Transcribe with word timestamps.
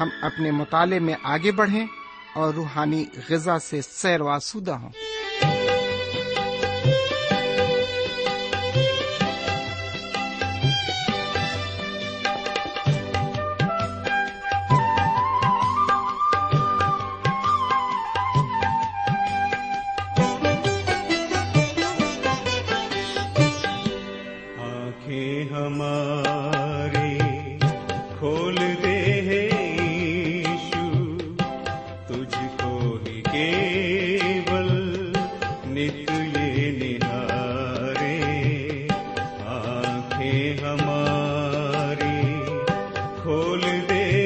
ہم 0.00 0.08
اپنے 0.22 0.50
مطالعے 0.50 0.98
میں 0.98 1.14
آگے 1.24 1.52
بڑھیں 1.52 1.86
اور 2.34 2.54
روحانی 2.54 3.04
غذا 3.30 3.58
سے 3.58 3.80
سیر 3.82 4.20
و 4.20 4.28
ہوں۔ 4.76 4.90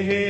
دے 0.02 0.25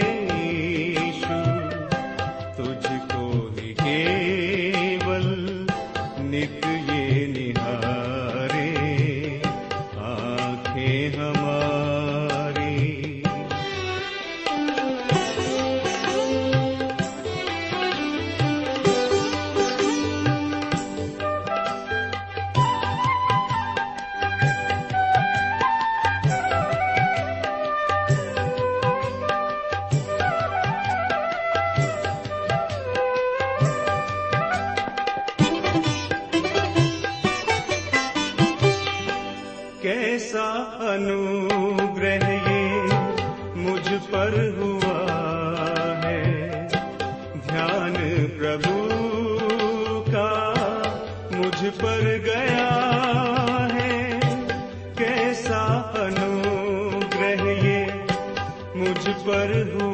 کر 59.47 59.65
دوں۔ 59.65 59.86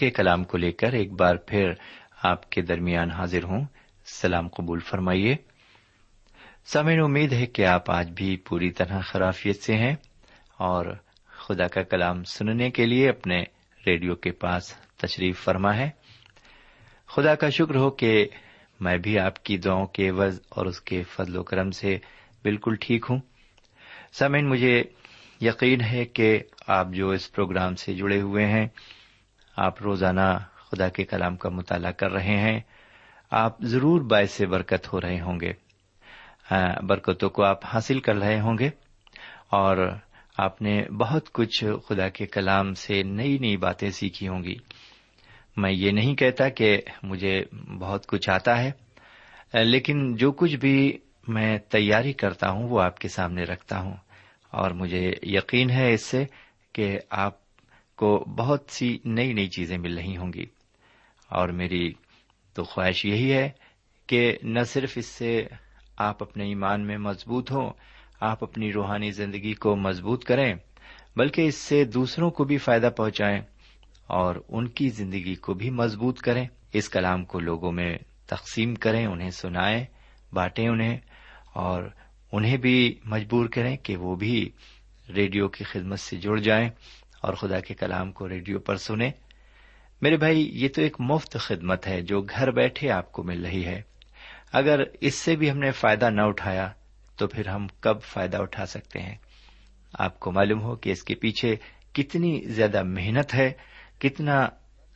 کے 0.00 0.10
کلام 0.10 0.44
کو 0.44 0.58
لے 0.58 0.72
کر 0.72 0.92
ایک 0.92 1.12
بار 1.12 1.34
پھر 1.36 1.72
آپ 2.22 2.50
کے 2.50 2.62
درمیان 2.62 3.10
حاضر 3.10 3.44
ہوں۔ 3.44 3.64
سلام 4.04 4.48
قبول 4.48 4.80
فرمائیے۔ 4.80 5.36
سمین 6.64 7.00
امید 7.00 7.32
ہے 7.32 7.46
کہ 7.46 7.66
آپ 7.66 7.90
آج 7.90 8.10
بھی 8.10 8.36
پوری 8.36 8.70
طرح 8.70 9.00
خرافیت 9.00 9.62
سے 9.62 9.74
ہیں 9.74 9.96
اور 10.56 10.86
خدا 11.26 11.66
کا 11.66 11.82
کلام 11.82 12.24
سننے 12.24 12.70
کے 12.70 12.86
لیے 12.86 13.08
اپنے 13.08 13.42
ریڈیو 13.86 14.14
کے 14.14 14.30
پاس 14.30 14.74
تشریف 14.96 15.44
فرما 15.44 15.76
ہے۔ 15.76 15.90
خدا 17.06 17.34
کا 17.34 17.50
شکر 17.50 17.74
ہو 17.74 17.90
کہ 17.90 18.28
میں 18.80 18.98
بھی 18.98 19.18
آپ 19.18 19.44
کی 19.44 19.56
دعاؤں 19.56 19.86
کے 19.86 20.08
عوض 20.08 20.40
اور 20.48 20.66
اس 20.66 20.80
کے 20.80 21.02
فضل 21.02 21.36
و 21.36 21.42
کرم 21.42 21.70
سے 21.70 21.98
بالکل 22.44 22.74
ٹھیک 22.80 23.06
ہوں۔ 23.10 23.18
سمین 24.12 24.48
مجھے 24.48 24.82
یقین 25.40 25.80
ہے 25.80 26.04
کہ 26.04 26.38
آپ 26.66 26.86
جو 26.90 27.10
اس 27.10 27.32
پروگرام 27.32 27.74
سے 27.74 27.94
جڑے 27.94 28.20
ہوئے 28.20 28.46
ہیں 28.46 28.68
آپ 29.62 29.82
روزانہ 29.82 30.38
خدا 30.54 30.88
کے 30.88 31.04
کلام 31.04 31.36
کا 31.36 31.48
مطالعہ 31.48 31.92
کر 31.92 32.12
رہے 32.12 32.36
ہیں، 32.36 32.60
آپ 33.30 33.62
ضرور 33.62 34.00
باعث 34.00 34.42
برکت 34.42 34.92
ہو 34.92 35.00
رہے 35.00 35.20
ہوں 35.20 35.40
گے۔ 35.40 35.52
برکتوں 36.82 37.30
کو 37.30 37.44
آپ 37.44 37.58
حاصل 37.74 38.00
کر 38.00 38.14
رہے 38.16 38.40
ہوں 38.40 38.58
گے۔ 38.58 38.70
اور 39.48 39.96
آپ 40.38 40.62
نے 40.62 40.82
بہت 40.98 41.32
کچھ 41.32 41.64
خدا 41.88 42.08
کے 42.08 42.26
کلام 42.26 42.74
سے 42.74 43.02
نئی 43.02 43.38
نئی 43.38 43.56
باتیں 43.56 43.90
سیکھی 43.90 44.28
ہوں 44.28 44.44
گی۔ 44.44 44.54
میں 45.56 45.72
یہ 45.72 45.90
نہیں 45.90 46.14
کہتا 46.14 46.48
کہ 46.48 46.80
مجھے 47.02 47.44
بہت 47.78 48.06
کچھ 48.06 48.30
آتا 48.30 48.62
ہے، 48.62 48.70
لیکن 49.64 50.16
جو 50.16 50.32
کچھ 50.32 50.56
بھی 50.56 50.98
میں 51.28 51.58
تیاری 51.58 52.12
کرتا 52.12 52.50
ہوں 52.50 52.68
وہ 52.68 52.82
آپ 52.82 52.98
کے 52.98 53.08
سامنے 53.08 53.42
رکھتا 53.42 53.80
ہوں۔ 53.80 53.96
اور 54.50 54.70
مجھے 54.70 55.12
یقین 55.22 55.70
ہے 55.70 55.94
اس 55.94 56.06
سے 56.06 56.24
کہ 56.72 56.98
آپ 57.10 57.39
کو 58.00 58.24
بہت 58.36 58.64
سی 58.68 58.98
نئی 59.04 59.32
نئی 59.32 59.46
چیزیں 59.46 59.78
مل 59.78 59.98
رہی 59.98 60.16
ہوں 60.16 60.32
گی۔ 60.32 60.46
اور 61.28 61.48
میری 61.48 61.92
تو 62.54 62.64
خواہش 62.64 63.04
یہی 63.04 63.32
ہے 63.32 63.50
کہ 64.06 64.36
نہ 64.42 64.60
صرف 64.60 64.92
اس 64.96 65.06
سے 65.06 65.46
آپ 65.96 66.22
اپنے 66.22 66.44
ایمان 66.44 66.86
میں 66.86 66.98
مضبوط 66.98 67.52
ہوں، 67.52 67.70
آپ 68.20 68.44
اپنی 68.44 68.72
روحانی 68.72 69.10
زندگی 69.10 69.54
کو 69.54 69.76
مضبوط 69.76 70.24
کریں، 70.24 70.54
بلکہ 71.16 71.40
اس 71.40 71.54
سے 71.54 71.84
دوسروں 71.84 72.30
کو 72.30 72.44
بھی 72.44 72.58
فائدہ 72.58 72.90
پہنچائیں 72.96 73.40
اور 74.06 74.34
ان 74.48 74.68
کی 74.68 74.88
زندگی 74.88 75.34
کو 75.34 75.54
بھی 75.54 75.70
مضبوط 75.70 76.20
کریں۔ 76.20 76.46
اس 76.72 76.88
کلام 76.88 77.24
کو 77.24 77.40
لوگوں 77.40 77.72
میں 77.72 77.98
تقسیم 78.26 78.74
کریں، 78.74 79.06
انہیں 79.06 79.30
سنائیں، 79.30 79.84
بانٹیں 80.32 80.68
انہیں، 80.68 80.98
اور 81.54 81.82
انہیں 82.32 82.56
بھی 82.56 83.00
مجبور 83.04 83.46
کریں 83.46 83.76
کہ 83.76 83.96
وہ 83.96 84.16
بھی 84.16 84.50
ریڈیو 85.16 85.48
کی 85.48 85.64
خدمت 85.64 86.00
سے 86.00 86.16
جڑ 86.16 86.36
جائیں۔ 86.36 86.70
اور 87.20 87.34
خدا 87.34 87.60
کے 87.60 87.74
کلام 87.74 88.12
کو 88.12 88.28
ریڈیو 88.28 88.58
پر 88.58 88.76
سنیں۔ 88.76 89.10
میرے 90.02 90.16
بھائی، 90.16 90.50
یہ 90.52 90.68
تو 90.68 90.82
ایک 90.82 90.96
مفت 91.00 91.36
خدمت 91.40 91.86
ہے 91.86 92.02
جو 92.02 92.22
گھر 92.22 92.50
بیٹھے 92.50 92.90
آپ 92.90 93.12
کو 93.12 93.22
مل 93.22 93.46
رہی 93.46 93.64
ہے۔ 93.64 93.82
اگر 94.52 94.80
اس 95.00 95.14
سے 95.14 95.36
بھی 95.36 95.50
ہم 95.50 95.58
نے 95.58 95.70
فائدہ 95.70 96.10
نہ 96.10 96.20
اٹھایا، 96.20 96.72
تو 97.16 97.26
پھر 97.26 97.48
ہم 97.48 97.66
کب 97.80 98.02
فائدہ 98.02 98.36
اٹھا 98.36 98.66
سکتے 98.66 99.00
ہیں؟ 99.00 99.16
آپ 99.92 100.20
کو 100.20 100.32
معلوم 100.32 100.62
ہو 100.62 100.76
کہ 100.76 100.90
اس 100.90 101.02
کے 101.02 101.14
پیچھے 101.14 101.56
کتنی 101.92 102.42
زیادہ 102.44 102.82
محنت 102.82 103.34
ہے، 103.34 103.52
کتنا 103.98 104.48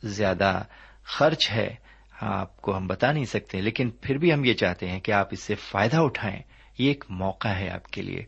زیادہ 0.03 0.63
خرچ 1.03 1.51
ہے۔ 1.51 1.75
ہاں، 2.21 2.39
آپ 2.39 2.61
کو 2.61 2.77
ہم 2.77 2.87
بتا 2.87 3.11
نہیں 3.11 3.25
سکتے، 3.25 3.61
لیکن 3.61 3.89
پھر 3.89 4.17
بھی 4.17 4.33
ہم 4.33 4.45
یہ 4.45 4.53
چاہتے 4.53 4.89
ہیں 4.89 4.99
کہ 4.99 5.11
آپ 5.11 5.27
اس 5.31 5.39
سے 5.39 5.55
فائدہ 5.55 5.97
اٹھائیں۔ 5.97 6.41
یہ 6.77 6.87
ایک 6.87 7.03
موقع 7.09 7.47
ہے 7.47 7.69
آپ 7.69 7.91
کے 7.91 8.01
لیے۔ 8.01 8.25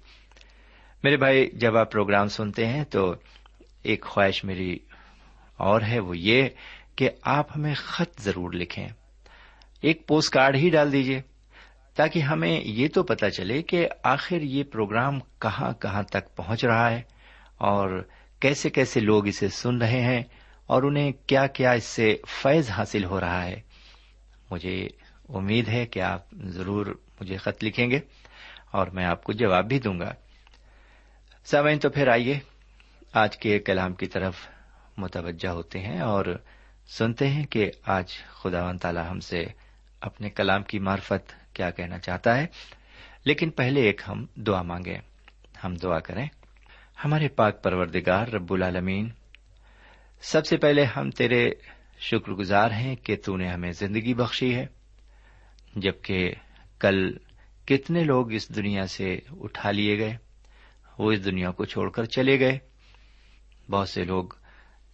میرے 1.04 1.18
بھائی، 1.18 1.50
جب 1.54 1.78
آپ 1.78 1.92
پروگرام 1.92 2.28
سنتے 2.28 2.68
ہیں 2.68 2.84
تو 2.84 3.16
ایک 3.88 4.06
خواہش 4.06 4.44
میری 4.44 4.80
اور 5.57 5.81
ہے 5.81 6.00
وہ 6.00 6.18
یہ 6.18 6.50
کہ 6.95 7.10
آپ 7.22 7.48
ہمیں 7.56 7.74
خط 7.78 8.22
ضرور 8.22 8.51
لکھیں۔ 8.54 8.88
ایک 9.81 10.07
پوسٹ 10.07 10.34
کارڈ 10.34 10.56
ہی 10.56 10.69
ڈال 10.69 10.92
دیجیے 10.92 11.22
تاکہ 11.95 12.19
ہمیں 12.19 12.62
یہ 12.63 12.88
تو 12.88 13.04
پتا 13.04 13.30
چلے 13.30 13.62
کہ 13.62 13.88
آخر 14.04 14.42
یہ 14.42 14.63
پروگرام 14.63 15.19
کہاں 15.19 15.74
کہاں 15.74 16.04
تک 16.04 16.36
پہنچ 16.36 16.66
رہا 16.66 16.92
ہے 16.92 17.01
اور 17.57 18.07
کیسے 18.39 18.69
کیسے 18.69 19.00
لوگ 19.00 19.28
اسے 19.28 19.48
سن 19.48 19.78
رہے 19.78 20.01
ہیں 20.01 20.24
اور 20.66 20.83
انہیں 20.83 21.12
کیا 21.28 21.48
کیا 21.48 21.72
اس 21.72 21.83
سے 21.83 22.16
فیض 22.28 22.69
حاصل 22.69 23.04
ہو 23.04 23.19
رہا 23.19 23.45
ہے۔ 23.45 23.62
مجھے 24.51 24.88
امید 25.30 25.68
ہے 25.68 25.86
کہ 25.86 26.00
آپ 26.00 26.31
ضرور 26.31 26.86
مجھے 27.22 27.38
خط 27.38 27.63
لکھیں 27.63 27.90
گے 27.90 28.00
اور 28.72 28.88
میں 28.88 29.06
آپ 29.06 29.24
کو 29.24 29.33
جواب 29.33 29.68
بھی 29.68 29.80
دوں 29.80 30.00
گا۔ 30.00 30.13
سوئن 31.45 31.80
تو 31.80 31.90
پھر 31.90 32.07
آئیے۔ 32.07 32.40
آج 33.13 33.38
کے 33.38 33.59
کلام 33.59 33.94
کی 33.94 34.06
طرف 34.06 34.36
متوجہ 34.98 35.48
ہوتے 35.48 35.80
ہیں 35.80 36.00
اور 36.00 36.25
سنتے 36.88 37.27
ہیں 37.27 37.45
کہ 37.45 37.71
آج 37.86 38.13
خدا 38.27 38.69
و 38.69 38.77
تعالی 38.77 39.00
ہم 39.09 39.19
سے 39.19 39.45
اپنے 40.01 40.30
کلام 40.30 40.63
کی 40.63 40.80
معرفت 40.80 41.54
کیا 41.54 41.69
کہنا 41.69 42.00
چاہتا 42.00 42.38
ہے۔ 42.38 42.45
لیکن 43.25 43.50
پہلے 43.50 43.81
ایک 43.81 44.01
ہم 44.07 44.25
دعا 44.36 44.62
مانگے 44.62 44.98
ہم 45.63 45.75
دعا 45.75 46.00
کریں۔ 46.00 46.27
ہمارے 47.06 47.27
پاک 47.27 47.63
پروردگار 47.63 48.27
رب 48.27 48.54
العالمین، 48.54 49.09
سب 50.21 50.45
سے 50.45 50.57
پہلے 50.57 50.83
ہم 50.83 51.12
تیرے 51.12 51.50
شکر 52.00 52.31
گزار 52.31 52.71
ہیں 52.71 52.95
کہ 52.95 53.15
تو 53.25 53.38
نے 53.38 53.48
ہمیں 53.48 53.71
زندگی 53.71 54.13
بخشی 54.13 54.56
ہے، 54.56 54.65
جبکہ 55.75 56.31
کل 56.80 57.18
کتنے 57.65 58.04
لوگ 58.04 58.31
اس 58.31 58.56
دنیا 58.56 58.88
سے 58.88 59.19
اٹھا 59.39 59.71
لیے 59.71 59.98
گئے، 59.98 60.18
وہ 60.98 61.12
اس 61.12 61.25
دنیا 61.25 61.51
کو 61.51 61.65
چھوڑ 61.65 61.89
کر 61.89 62.06
چلے 62.06 62.39
گئے۔ 62.39 62.59
بہت 63.69 63.90
سے 63.90 64.04
لوگ 64.04 64.24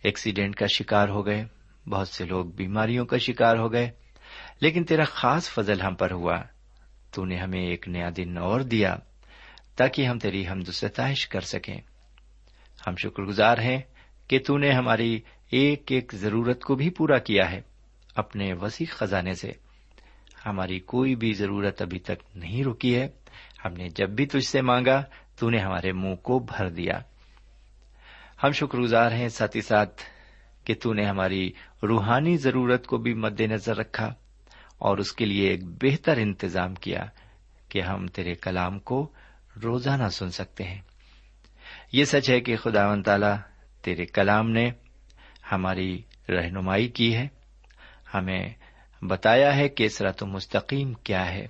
ایکسیڈینٹ 0.04 0.56
کا 0.56 0.66
شکار 0.66 1.10
ہو 1.10 1.26
گئے، 1.26 1.46
بہت 1.90 2.08
سے 2.08 2.26
لوگ 2.26 2.46
بیماریوں 2.46 3.06
کا 3.06 3.18
شکار 3.18 3.58
ہو 3.58 3.72
گئے۔ 3.72 3.92
لیکن 4.62 4.84
تیرا 4.84 5.04
خاص 5.04 5.50
فضل 5.50 5.82
ہم 5.82 5.96
پر 5.96 6.12
ہوا۔ 6.12 6.36
تو 7.12 7.26
نے 7.26 7.38
ہمیں 7.38 7.62
ایک 7.62 7.88
نیا 7.88 8.10
دن 8.18 8.38
اور 8.38 8.62
دیا 8.62 8.96
تاکہ 9.76 10.06
ہم 10.06 10.20
تیری 10.20 10.48
ہم 10.48 10.64
ستائش 10.64 11.28
کر 11.28 11.42
سکیں۔ 11.42 11.78
ہم 12.88 12.96
شکر 12.96 13.24
گزار 13.24 13.58
ہیں 13.58 13.82
کہ 14.28 14.40
تو 14.48 14.58
نے 14.58 14.72
ہماری 14.72 15.22
ایک 15.52 15.92
ایک 15.92 16.12
ضرورت 16.16 16.64
کو 16.64 16.76
بھی 16.76 16.90
پورا 16.90 17.18
کیا 17.18 17.52
ہے 17.52 17.62
اپنے 18.16 18.54
وسیع 18.54 18.88
خزانے 18.92 19.34
سے۔ 19.34 19.52
ہماری 20.46 20.80
کوئی 20.80 21.16
بھی 21.16 21.34
ضرورت 21.34 21.82
ابھی 21.82 22.00
تک 22.00 22.36
نہیں 22.36 22.64
رکی 22.64 22.96
ہے۔ 22.96 23.08
ہم 23.66 23.74
نے 23.74 23.90
جب 23.90 24.10
بھی 24.10 24.26
تجھ 24.26 24.48
سے 24.48 24.62
مانگا 24.62 25.04
تو 25.40 25.50
نے 25.50 25.58
ہمارے 25.58 25.92
منہ 25.92 26.16
کو 26.16 26.40
بھر 26.40 26.70
دیا۔ 26.70 27.00
ہم 28.44 28.52
شکر 28.52 28.78
گزار 28.78 29.12
ہیں 29.12 29.30
ساتھ 29.30 29.56
ہی 29.56 29.62
ساتھ 29.62 30.02
کہ 30.64 30.74
تو 30.82 30.94
نے 30.94 31.06
ہماری 31.06 31.52
روحانی 31.84 32.38
ضرورت 32.38 32.88
کو 32.88 32.98
بھی 32.98 33.14
مد 33.14 33.42
نظر 33.42 33.78
رکھا 33.78 34.14
اور 34.78 34.98
اس 34.98 35.12
کے 35.12 35.26
لیے 35.26 35.50
ایک 35.50 35.64
بہتر 35.64 36.18
انتظام 36.18 36.76
کیا 36.76 37.06
کہ 37.70 37.82
ہم 37.82 38.08
تیرے 38.08 38.34
کلام 38.34 38.80
کو 38.80 39.12
روزانہ 39.64 40.08
سن 40.08 40.30
سکتے 40.30 40.64
ہیں۔ 40.64 40.82
یہ 41.92 42.06
سچ 42.06 42.30
ہے 42.30 42.40
کہ 42.40 42.56
خدا 42.56 42.92
و 42.92 43.02
تعالی 43.02 43.42
تیرے 43.82 44.06
کلام 44.06 44.50
نے 44.50 44.72
ہماری 45.52 46.02
رہنمائی 46.30 46.88
کی 46.88 47.16
ہے۔ 47.16 47.28
ہمیں 48.14 48.50
بتایا 49.02 49.56
ہے 49.56 49.70
کہ 49.70 49.88
سرت 49.88 50.24
و 50.24 50.26
مستقیم 50.26 50.94
کیا 50.94 51.32
ہے۔ 51.32 51.48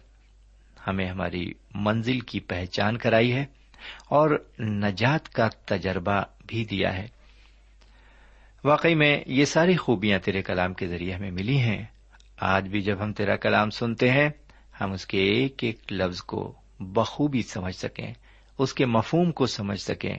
ہمیں 0.87 1.09
ہماری 1.09 1.53
منزل 1.75 2.19
کی 2.19 2.39
پہچان 2.39 2.97
کرائی 2.97 3.33
ہے۔ 3.33 3.45
اور 4.05 4.45
نجات 4.59 5.29
کا 5.29 5.47
تجربہ 5.65 6.21
بھی 6.47 6.65
دیا 6.65 6.97
ہے۔ 6.97 7.07
واقعی 8.63 8.95
میں 8.95 9.23
یہ 9.27 9.45
ساری 9.45 9.75
خوبیاں 9.75 10.19
تیرے 10.19 10.41
کلام 10.41 10.73
کے 10.73 10.87
ذریعے 10.87 11.13
ہمیں 11.13 11.31
ملی 11.31 11.57
ہیں۔ 11.57 11.85
آج 12.39 12.67
بھی 12.67 12.81
جب 12.81 13.03
ہم 13.03 13.13
تیرا 13.13 13.35
کلام 13.35 13.69
سنتے 13.69 14.11
ہیں، 14.11 14.29
ہم 14.81 14.91
اس 14.91 15.05
کے 15.05 15.17
ایک 15.17 15.63
ایک 15.63 15.93
لفظ 15.93 16.21
کو 16.21 16.55
بخوبی 16.79 17.41
سمجھ 17.41 17.75
سکیں، 17.75 18.13
اس 18.57 18.73
کے 18.73 18.85
مفہوم 18.85 19.31
کو 19.31 19.45
سمجھ 19.45 19.79
سکیں، 19.79 20.17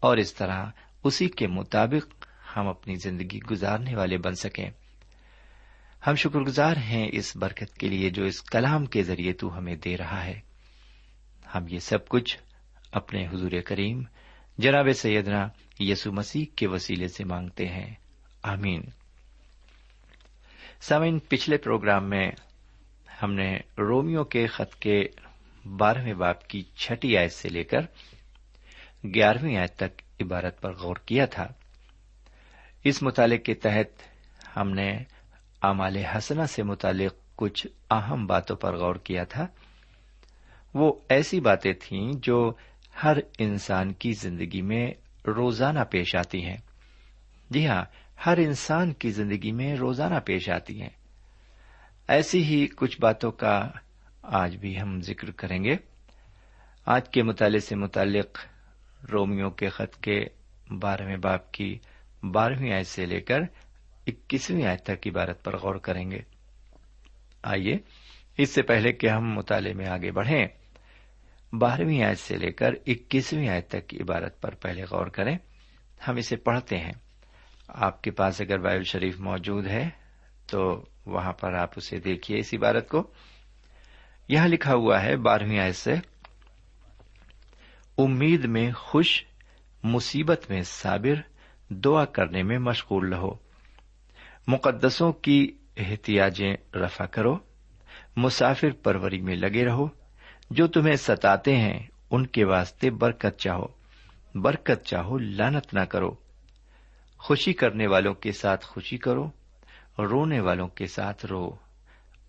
اور 0.00 0.16
اس 0.16 0.34
طرح 0.34 0.66
اسی 1.04 1.28
کے 1.28 1.46
مطابق 1.46 2.24
ہم 2.56 2.68
اپنی 2.68 2.94
زندگی 2.94 3.40
گزارنے 3.50 3.96
والے 3.96 4.18
بن 4.18 4.34
سکیں۔ 4.34 4.70
ہم 6.06 6.14
شکر 6.14 6.38
گزار 6.38 6.76
ہیں 6.76 7.08
اس 7.12 7.36
برکت 7.36 7.78
کے 7.78 7.88
لیے 7.88 8.10
جو 8.10 8.24
اس 8.24 8.42
کلام 8.42 8.86
کے 8.86 9.02
ذریعے 9.02 9.32
تو 9.32 9.58
ہمیں 9.58 9.76
دے 9.76 9.96
رہا 9.96 10.24
ہے۔ 10.24 10.40
ہم 11.54 11.64
یہ 11.68 11.78
سب 11.78 12.08
کچھ 12.08 12.38
اپنے 12.94 13.26
حضور 13.26 13.50
کریم، 13.64 14.02
جناب 14.58 14.88
سیدنا 14.92 15.48
یسو 15.80 16.12
مسیح 16.12 16.44
کے 16.56 16.66
وسیلے 16.66 17.08
سے 17.08 17.24
مانگتے 17.24 17.68
ہیں۔ 17.68 17.94
آمین۔ 18.42 18.82
سامعین، 20.80 21.18
پچھلے 21.18 21.56
پروگرام 21.56 22.10
میں 22.10 22.30
ہم 23.22 23.32
نے 23.32 23.56
رومیو 23.78 24.24
کے 24.24 24.46
خط 24.46 24.74
کے 24.74 25.08
بارہویں 25.64 26.14
باپ 26.14 26.48
کی 26.48 26.62
چھٹی 26.62 27.16
آیت 27.16 27.32
سے 27.32 27.48
لے 27.48 27.64
کر 27.64 27.80
گیارہویں 29.04 29.56
آیت 29.56 29.76
تک 29.76 30.02
عبارت 30.20 30.60
پر 30.60 30.72
غور 30.72 30.96
کیا 30.96 31.26
تھا۔ 31.26 31.46
اس 32.84 33.02
مطالعے 33.02 33.38
کے 33.38 33.54
تحت 33.54 34.02
ہم 34.56 34.70
نے 34.70 34.98
امال 35.60 35.96
حسنا 35.96 36.46
سے 36.46 36.62
متعلق 36.62 37.14
کچھ 37.36 37.66
اہم 37.90 38.26
باتوں 38.26 38.56
پر 38.56 38.76
غور 38.76 38.96
کیا 38.96 39.24
تھا۔ 39.24 39.46
وہ 40.74 40.92
ایسی 41.08 41.40
باتیں 41.40 41.72
تھیں 41.72 42.12
جو 42.14 42.52
ہر 43.02 43.16
انسان 43.38 43.92
کی 43.92 44.12
زندگی 44.12 44.62
میں 44.62 44.92
روزانہ 45.26 45.80
پیش 45.90 46.16
آتی 46.16 46.44
ہیں۔ 46.44 46.56
جی 47.50 47.66
ہاں 47.66 47.84
ہر 48.26 48.38
انسان 48.38 48.92
کی 48.92 49.10
زندگی 49.10 49.52
میں 49.52 49.76
روزانہ 49.76 50.14
پیش 50.24 50.50
آتی 50.50 50.82
ہیں۔ 50.82 50.90
ایسی 52.08 52.44
ہی 52.44 52.66
کچھ 52.66 53.00
باتوں 53.00 53.32
کا 53.32 53.70
آج 54.22 54.56
بھی 54.56 54.80
ہم 54.80 55.00
ذکر 55.00 55.30
کریں 55.30 55.64
گے۔ 55.64 55.76
آج 56.86 57.08
کے 57.08 57.22
مطالعے 57.22 57.58
سے 57.58 57.76
متعلق 57.76 58.46
رومیو 59.12 59.50
کے 59.50 59.68
خط 59.68 59.96
کے 60.00 60.24
بارہویں 60.70 61.16
باپ 61.16 61.52
کی 61.52 61.78
بارہویں 62.22 62.72
آیت 62.72 62.86
سے 62.86 63.06
لے 63.06 63.20
کر 63.20 63.40
اکیسویں 64.06 64.64
آیت 64.64 64.82
تک 64.82 65.06
عبارت 65.06 65.44
پر 65.44 65.56
غور 65.56 65.74
کریں 65.74 66.10
گے۔ 66.10 66.20
آئیے، 67.42 67.76
اس 68.38 68.50
سے 68.50 68.62
پہلے 68.62 68.92
کہ 68.92 69.06
ہم 69.06 69.32
مطالعے 69.32 69.72
میں 69.72 69.86
آگے 69.86 70.10
بڑھیں۔ 70.12 70.46
بارہویں 71.58 72.02
آیت 72.02 72.18
سے 72.18 72.36
لے 72.36 72.52
کر 72.52 72.70
اکیسویں 72.86 73.48
آیت 73.48 73.68
تک 73.68 73.88
کی 73.88 73.98
عبارت 74.00 74.42
پر 74.42 74.54
پہلے 74.54 74.82
غور 74.90 75.06
کریں۔ 75.06 75.38
ہم 76.08 76.16
اسے 76.16 76.36
پڑھتے 76.36 76.78
ہیں۔ 76.78 76.92
آپ 77.68 78.02
کے 78.02 78.10
پاس 78.10 78.40
اگر 78.40 78.58
بائبل 78.58 78.84
شریف 78.84 79.20
موجود 79.20 79.66
ہے 79.66 79.88
تو 80.46 80.84
وہاں 81.06 81.32
پر 81.32 81.52
آپ 81.52 81.70
اسے 81.76 81.98
دیکھیے 81.98 82.38
اس 82.38 82.54
عبارت 82.54 82.88
کو۔ 82.88 83.10
یہاں 84.28 84.48
لکھا 84.48 84.74
ہوا 84.74 85.02
ہے 85.02 85.16
بارہویں 85.16 85.58
آیت 85.58 85.76
سے، 85.76 85.94
امید 87.98 88.44
میں 88.44 88.72
خوش، 88.72 89.24
مصیبت 89.82 90.50
میں 90.50 90.62
صابر، 90.62 91.14
دعا 91.68 92.04
کرنے 92.04 92.42
میں 92.42 92.58
مشغول 92.58 93.12
رہو۔ 93.12 93.34
مقدسوں 94.46 95.12
کی 95.12 95.58
احتیاجیں 95.76 96.76
رفع 96.76 97.04
کرو۔ 97.04 97.38
مسافر 98.16 98.70
پروری 98.82 99.20
میں 99.20 99.36
لگے 99.36 99.64
رہو۔ 99.64 100.03
جو 100.50 100.66
تمہیں 100.66 100.96
ستاتے 100.96 101.56
ہیں، 101.56 101.86
ان 102.10 102.26
کے 102.26 102.44
واسطے 102.44 102.90
برکت 102.90 103.38
چاہو۔ 103.38 103.66
برکت 104.34 104.84
چاہو 104.84 105.18
لانت 105.18 105.74
نہ 105.74 105.80
کرو۔ 105.80 106.14
خوشی 107.18 107.52
کرنے 107.52 107.86
والوں 107.86 108.14
کے 108.14 108.32
ساتھ 108.32 108.66
خوشی 108.66 108.96
کرو، 108.96 109.30
رونے 109.98 110.40
والوں 110.40 110.68
کے 110.68 110.86
ساتھ 110.86 111.26
رو۔ 111.26 111.50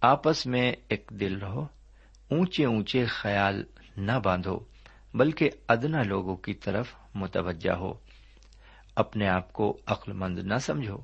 آپس 0.01 0.45
میں 0.45 0.73
ایک 0.87 1.11
دل 1.19 1.37
رہو، 1.37 1.61
اونچے 2.29 2.65
اونچے 2.65 3.05
خیال 3.05 3.63
نہ 3.97 4.11
باندھو، 4.23 4.59
بلکہ 5.13 5.49
ادنا 5.67 6.03
لوگوں 6.03 6.35
کی 6.35 6.53
طرف 6.53 6.93
متوجہ 7.15 7.71
ہو۔ 7.71 7.93
اپنے 8.95 9.27
آپ 9.27 9.53
کو 9.53 9.77
عقل 9.85 10.13
مند 10.13 10.39
نہ 10.39 10.57
سمجھو۔ 10.57 10.97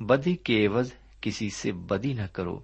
بدی 0.00 0.34
کے 0.34 0.66
عوض 0.66 0.92
کسی 1.20 1.50
سے 1.50 1.72
بدی 1.72 2.12
نہ 2.12 2.26
کرو۔ 2.32 2.60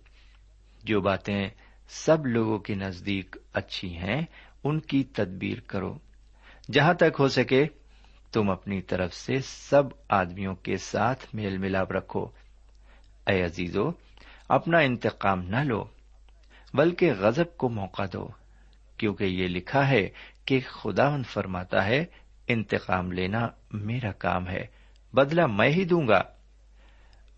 جو 0.85 1.01
باتیں 1.01 1.49
سب 1.93 2.27
لوگوں 2.27 2.59
کے 2.59 2.75
نزدیک 2.75 3.37
اچھی 3.53 3.97
ہیں، 3.97 4.23
ان 4.65 4.81
کی 4.81 5.05
تدبیر 5.05 5.61
کرو۔ 5.61 5.99
جہاں 6.73 6.95
تک 6.95 7.17
ہو 7.19 7.29
سکے، 7.29 7.65
تم 8.33 8.51
اپنی 8.51 8.83
طرف 8.83 9.15
سے 9.15 9.41
سب 9.45 9.83
آدمیوں 10.09 10.55
کے 10.55 10.77
ساتھ 10.77 11.27
میل 11.35 11.59
ملاپ 11.59 11.93
رکھو۔ 11.93 12.27
اے 13.27 13.45
عزیزو، 13.45 13.91
اپنا 14.49 14.79
انتقام 14.79 15.43
نہ 15.43 15.57
لو، 15.57 15.85
بلکہ 16.75 17.13
غزب 17.13 17.57
کو 17.57 17.69
موقع 17.69 18.03
دو، 18.13 18.29
کیونکہ 18.97 19.25
یہ 19.25 19.49
لکھا 19.49 19.89
ہے 19.89 20.09
کہ 20.45 20.61
خدا 20.61 21.17
فرماتا 21.23 21.85
ہے، 21.85 22.05
انتقام 22.49 23.13
لینا 23.13 23.49
میرا 23.73 24.13
کام 24.13 24.49
ہے 24.49 24.67
بدلا 25.15 25.47
میں 25.47 25.69
ہی 25.69 25.85
دوں 25.85 26.09
گا۔ 26.09 26.23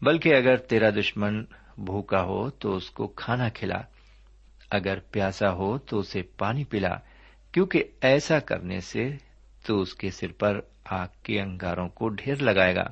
بلکہ 0.02 0.36
اگر 0.36 0.56
تیرا 0.56 0.90
دشمن 0.90 1.44
بھوکا 1.78 2.22
ہو 2.22 2.50
تو 2.50 2.76
اس 2.76 2.90
کو 2.90 3.06
کھانا 3.06 3.48
کھلا۔ 3.48 3.82
اگر 4.72 4.98
پیاسا 4.98 5.52
ہو 5.52 5.78
تو 5.78 5.98
اسے 5.98 6.22
پانی 6.22 6.64
پلا، 6.64 6.94
کیونکہ 7.52 7.84
ایسا 8.00 8.38
کرنے 8.38 8.80
سے 8.80 9.16
تو 9.66 9.80
اس 9.80 9.94
کے 9.94 10.10
سر 10.10 10.32
پر 10.38 10.60
آگ 10.84 11.08
کے 11.22 11.40
انگاروں 11.40 11.88
کو 11.88 12.08
ڈھیر 12.08 12.34
لگائے 12.36 12.74
گا۔ 12.74 12.84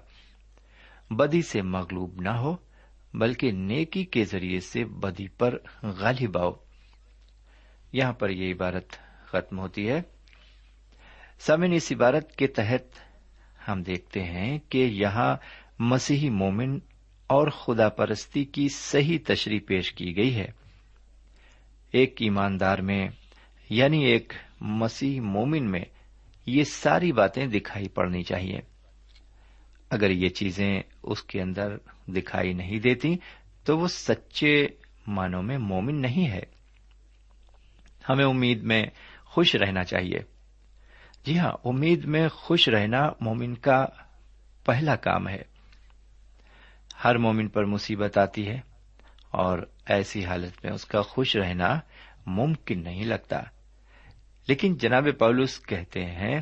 بدی 1.11 1.43
سے 1.43 1.63
مغلوب 1.63 2.21
نہ 2.21 2.29
ہو، 2.29 2.57
بلکہ 3.15 3.53
نیکی 3.53 4.05
کے 4.05 4.25
ذریعے 4.25 4.61
سے 4.61 4.85
بدی 4.85 5.29
پر 5.29 5.59
غالب 5.83 6.39
آؤ۔ 6.39 6.53
یہاں 7.93 8.13
پر 8.13 8.31
یہ 8.31 8.55
عبارت 8.55 8.89
ختم 9.27 9.59
ہوتی 9.59 9.89
ہے۔ 9.89 10.03
سمن 11.39 11.73
اس 11.73 11.93
عبارت 11.93 12.37
کے 12.37 12.47
تحت 12.47 12.83
ہم 13.69 13.83
دیکھتے 13.83 14.23
ہیں 14.23 14.59
کہ 14.69 14.79
یہاں 14.79 15.37
مسیحی 15.79 16.31
مومن 16.31 16.79
اور 17.27 17.49
خدا 17.49 17.89
پرستی 17.89 18.45
کی 18.45 18.69
صحیح 18.69 19.19
تشریح 19.27 19.61
پیش 19.67 19.93
کی 19.93 20.17
گئی 20.17 20.35
ہے۔ 20.35 20.60
ایک 21.93 22.17
ایماندار 22.21 22.79
میں 22.79 23.09
یعنی 23.71 24.05
ایک 24.05 24.33
مسیح 24.61 25.21
مومن 25.21 25.71
میں 25.71 25.85
یہ 26.47 26.65
ساری 26.65 27.13
باتیں 27.13 27.47
دکھائی 27.47 27.89
پڑنی 27.89 28.23
چاہیے۔ 28.23 28.61
اگر 29.91 30.11
یہ 30.11 30.29
چیزیں 30.29 30.83
اس 31.03 31.23
کے 31.23 31.43
اندر 31.43 31.77
دکھائی 32.07 32.53
نہیں 32.53 32.79
دیتی، 32.79 33.17
تو 33.65 33.79
وہ 33.79 33.89
سچے 33.89 34.67
معنوں 35.07 35.43
میں 35.43 35.59
مومن 35.59 36.03
نہیں 36.03 36.31
ہے۔ 36.31 36.43
ہمیں 38.09 38.25
امید 38.25 38.63
میں 38.63 38.83
خوش 39.25 39.55
رہنا 39.55 39.85
چاہیے۔ 39.85 40.19
جی 41.25 41.39
ہاں 41.39 41.53
امید 41.65 42.05
میں 42.05 42.29
خوش 42.29 42.69
رہنا 42.69 43.11
مومن 43.21 43.55
کا 43.55 43.87
پہلا 44.65 44.97
کام 44.97 45.29
ہے۔ 45.29 45.43
ہر 47.05 47.19
مومن 47.19 47.49
پر 47.49 47.65
مصیبت 47.65 48.19
آتی 48.19 48.49
ہے 48.49 48.61
اور 49.31 49.59
ایسی 49.91 50.25
حالت 50.25 50.65
میں 50.65 50.73
اس 50.73 50.85
کا 50.85 51.03
خوش 51.03 51.37
رہنا 51.37 51.81
ممکن 52.27 52.83
نہیں 52.83 53.05
لگتا۔ 53.05 53.41
لیکن 54.49 54.77
جناب 54.77 55.09
پولس 55.19 55.61
کہتے 55.67 56.05
ہیں، 56.05 56.41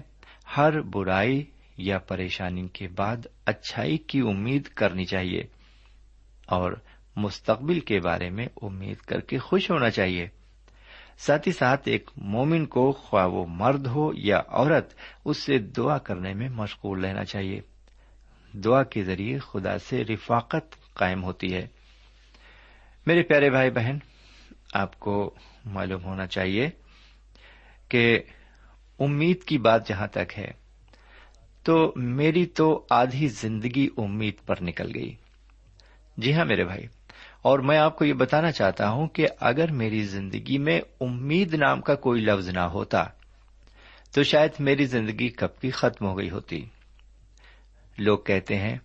ہر 0.57 0.81
برائی 0.81 1.45
یا 1.76 1.99
پریشانی 1.99 2.69
کے 2.69 2.88
بعد 2.88 3.17
اچھائی 3.47 3.97
کی 3.97 4.21
امید 4.21 4.62
کرنی 4.62 5.05
چاہیے 5.05 5.43
اور 6.47 6.73
مستقبل 7.17 7.81
کے 7.81 8.00
بارے 8.00 8.31
میں 8.31 8.47
امید 8.62 8.97
کر 8.97 9.21
کے 9.21 9.38
خوش 9.38 9.71
ہونا 9.71 9.90
چاہیے۔ 9.90 10.28
ساتھ 11.19 11.49
ہی 11.49 11.52
ساتھ 11.52 11.88
ایک 11.88 12.11
مومن 12.17 12.67
کو 12.67 12.93
خواہ 12.93 13.26
وہ 13.26 13.47
مرد 13.47 13.87
ہو 13.87 14.11
یا 14.14 14.43
عورت، 14.49 14.95
اس 15.25 15.37
سے 15.37 15.59
دعا 15.59 15.99
کرنے 15.99 16.35
میں 16.35 16.49
مشغول 16.49 17.05
رہنا 17.05 17.25
چاہیے۔ 17.25 17.61
دعا 18.52 18.83
کے 18.83 19.05
ذریعے 19.05 19.38
خدا 19.38 19.78
سے 19.78 20.05
رفاقت 20.05 20.95
قائم 20.95 21.25
ہوتی 21.25 21.55
ہے۔ 21.55 21.78
میرے 23.09 23.23
پیارے 23.23 23.50
بھائی 23.50 23.71
بہن، 23.71 23.99
آپ 24.75 24.99
کو 25.00 25.35
معلوم 25.65 26.05
ہونا 26.05 26.27
چاہیے 26.27 26.69
کہ 27.88 28.23
امید 28.99 29.43
کی 29.43 29.59
بات 29.59 29.88
جہاں 29.88 30.07
تک 30.07 30.38
ہے، 30.38 30.50
تو 31.62 31.93
میری 31.97 32.47
تو 32.47 32.87
آدھی 32.91 33.29
زندگی 33.29 33.88
امید 33.97 34.35
پر 34.47 34.55
نکل 34.61 34.91
گئی۔ 34.95 35.15
جی 36.17 36.35
ہاں 36.35 36.45
میرے 36.45 36.65
بھائی، 36.65 36.87
اور 37.43 37.59
میں 37.59 37.79
آپ 37.79 37.99
کو 37.99 38.05
یہ 38.05 38.12
بتانا 38.12 38.53
چاہتا 38.53 38.91
ہوں 38.91 39.09
کہ 39.09 39.27
اگر 39.41 39.73
میری 39.73 40.03
زندگی 40.03 40.59
میں 40.59 40.81
امید 41.00 41.55
نام 41.55 41.81
کا 41.81 41.95
کوئی 41.95 42.21
لفظ 42.21 42.49
نہ 42.49 42.69
ہوتا، 42.69 43.05
تو 44.15 44.23
شاید 44.23 44.50
میری 44.59 44.87
زندگی 44.87 45.29
کب 45.29 45.61
کی 45.61 45.71
ختم 45.71 46.07
ہو 46.07 46.19
گئی 46.19 46.31
ہوتی۔ 46.31 46.65
لوگ 47.99 48.19
کہتے 48.19 48.57
ہیں، 48.57 48.77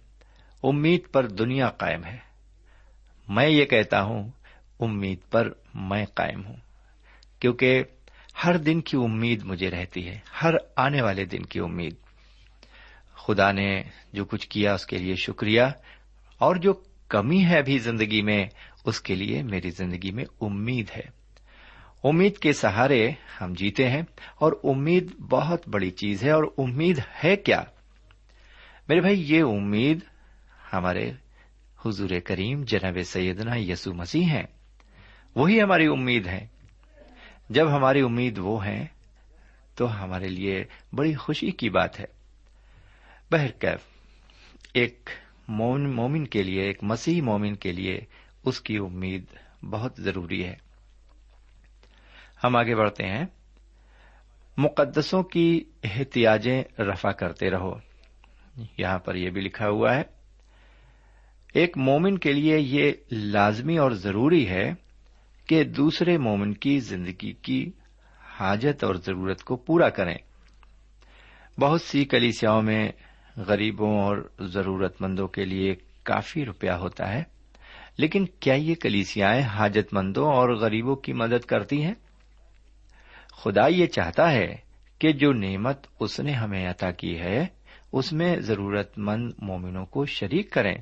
امید 0.63 1.11
پر 1.11 1.27
دنیا 1.27 1.69
قائم 1.69 2.03
ہے۔ 2.03 2.32
میں 3.27 3.49
یہ 3.49 3.65
کہتا 3.65 4.01
ہوں، 4.03 4.29
امید 4.79 5.19
پر 5.31 5.49
میں 5.73 6.05
قائم 6.05 6.45
ہوں۔ 6.45 6.55
کیونکہ 7.39 7.83
ہر 8.43 8.57
دن 8.57 8.81
کی 8.81 8.97
امید 8.97 9.43
مجھے 9.43 9.69
رہتی 9.69 10.07
ہے، 10.07 10.19
ہر 10.43 10.53
آنے 10.75 11.01
والے 11.01 11.25
دن 11.25 11.45
کی 11.45 11.59
امید۔ 11.59 11.95
خدا 13.13 13.51
نے 13.51 13.83
جو 14.13 14.25
کچھ 14.25 14.47
کیا 14.49 14.73
اس 14.73 14.85
کے 14.85 14.97
لیے 14.97 15.15
شکریہ، 15.15 15.61
اور 16.37 16.55
جو 16.55 16.73
کمی 17.07 17.45
ہے 17.45 17.57
ابھی 17.57 17.77
زندگی 17.77 18.21
میں، 18.21 18.45
اس 18.85 19.01
کے 19.01 19.15
لیے 19.15 19.43
میری 19.43 19.69
زندگی 19.69 20.11
میں 20.11 20.25
امید 20.41 20.91
ہے۔ 20.95 21.23
امید 22.03 22.37
کے 22.37 22.53
سہارے 22.53 23.11
ہم 23.41 23.53
جیتے 23.53 23.89
ہیں، 23.89 24.01
اور 24.35 24.53
امید 24.63 25.15
بہت 25.19 25.67
بڑی 25.67 25.89
چیز 25.89 26.23
ہے، 26.23 26.31
اور 26.31 26.43
امید 26.57 26.99
ہے 27.23 27.35
کیا؟ 27.35 27.63
میرے 28.87 29.01
بھائی، 29.01 29.35
یہ 29.35 29.43
امید 29.43 29.99
ہمارے 30.73 31.11
حضور 31.85 32.09
کریم 32.25 32.63
جناب 32.63 32.97
سیدنا 33.05 33.55
یسو 33.55 33.93
مسیح 33.93 34.25
ہیں۔ 34.25 34.43
وہی 35.35 35.61
ہماری 35.61 35.85
امید 35.85 36.27
ہے۔ 36.27 36.47
جب 37.49 37.75
ہماری 37.75 38.01
امید 38.01 38.37
وہ 38.37 38.65
ہے 38.65 38.85
تو 39.75 40.03
ہمارے 40.03 40.27
لیے 40.27 40.63
بڑی 40.93 41.13
خوشی 41.13 41.51
کی 41.51 41.69
بات 41.69 41.99
ہے۔ 41.99 42.05
بہرکیف 43.31 43.79
ایک 44.73 45.09
مومن 45.47 46.27
کے 46.27 46.43
لیے، 46.43 46.61
ایک 46.61 46.83
مسیح 46.83 47.21
مومن 47.21 47.55
کے 47.55 47.71
لیے 47.71 48.01
اس 48.45 48.61
کی 48.61 48.77
امید 48.77 49.25
بہت 49.63 49.93
ضروری 49.97 50.45
ہے۔ 50.45 50.55
ہم 52.43 52.55
آگے 52.55 52.75
بڑھتے 52.75 53.05
ہیں۔ 53.05 53.25
مقدسوں 54.57 55.23
کی 55.23 55.63
احتیاجیں 55.83 56.63
رفا 56.79 57.11
کرتے 57.11 57.49
رہو۔ 57.49 57.75
یہاں 58.77 58.99
پر 58.99 59.15
یہ 59.15 59.29
بھی 59.29 59.41
لکھا 59.41 59.69
ہوا 59.69 59.95
ہے۔ 59.95 60.03
ایک 61.53 61.77
مومن 61.77 62.17
کے 62.17 62.33
لیے 62.33 62.57
یہ 62.59 62.91
لازمی 63.11 63.77
اور 63.77 63.91
ضروری 63.91 64.47
ہے 64.47 64.73
کہ 65.47 65.63
دوسرے 65.63 66.17
مومن 66.17 66.53
کی 66.53 66.79
زندگی 66.79 67.31
کی 67.31 67.71
حاجت 68.39 68.83
اور 68.83 68.95
ضرورت 68.95 69.43
کو 69.43 69.55
پورا 69.55 69.89
کریں۔ 69.89 70.17
بہت 71.59 71.81
سی 71.81 72.05
کلیسیاؤں 72.05 72.61
میں 72.61 72.91
غریبوں 73.37 73.99
اور 73.99 74.29
ضرورت 74.39 75.01
مندوں 75.01 75.27
کے 75.27 75.45
لیے 75.45 75.75
کافی 76.03 76.45
روپیہ 76.45 76.71
ہوتا 76.71 77.13
ہے، 77.13 77.23
لیکن 77.97 78.25
کیا 78.39 78.53
یہ 78.53 78.75
کلیسیاں 78.75 79.39
حاجت 79.39 79.93
مندوں 79.93 80.25
اور 80.25 80.49
غریبوں 80.49 80.95
کی 80.95 81.13
مدد 81.13 81.45
کرتی 81.45 81.83
ہیں؟ 81.83 81.93
خدا 83.43 83.67
یہ 83.67 83.85
چاہتا 83.85 84.31
ہے 84.31 84.55
کہ 84.99 85.11
جو 85.11 85.33
نعمت 85.33 85.87
اس 85.99 86.19
نے 86.19 86.31
ہمیں 86.31 86.69
عطا 86.69 86.91
کی 86.91 87.19
ہے، 87.19 87.45
اس 87.91 88.13
میں 88.13 88.35
ضرورت 88.37 88.97
مند 88.97 89.31
مومنوں 89.39 89.85
کو 89.85 90.05
شریک 90.05 90.51
کریں۔ 90.51 90.75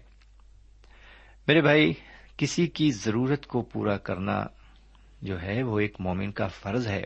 میرے 1.48 1.62
بھائی، 1.62 1.93
کسی 2.38 2.67
کی 2.67 2.91
ضرورت 2.91 3.48
کو 3.48 3.62
پورا 3.62 3.98
کرنا 3.98 4.45
جو 5.21 5.41
ہے، 5.41 5.63
وہ 5.63 5.79
ایک 5.79 5.95
مومن 6.00 6.31
کا 6.31 6.48
فرض 6.48 6.88
ہے۔ 6.88 7.03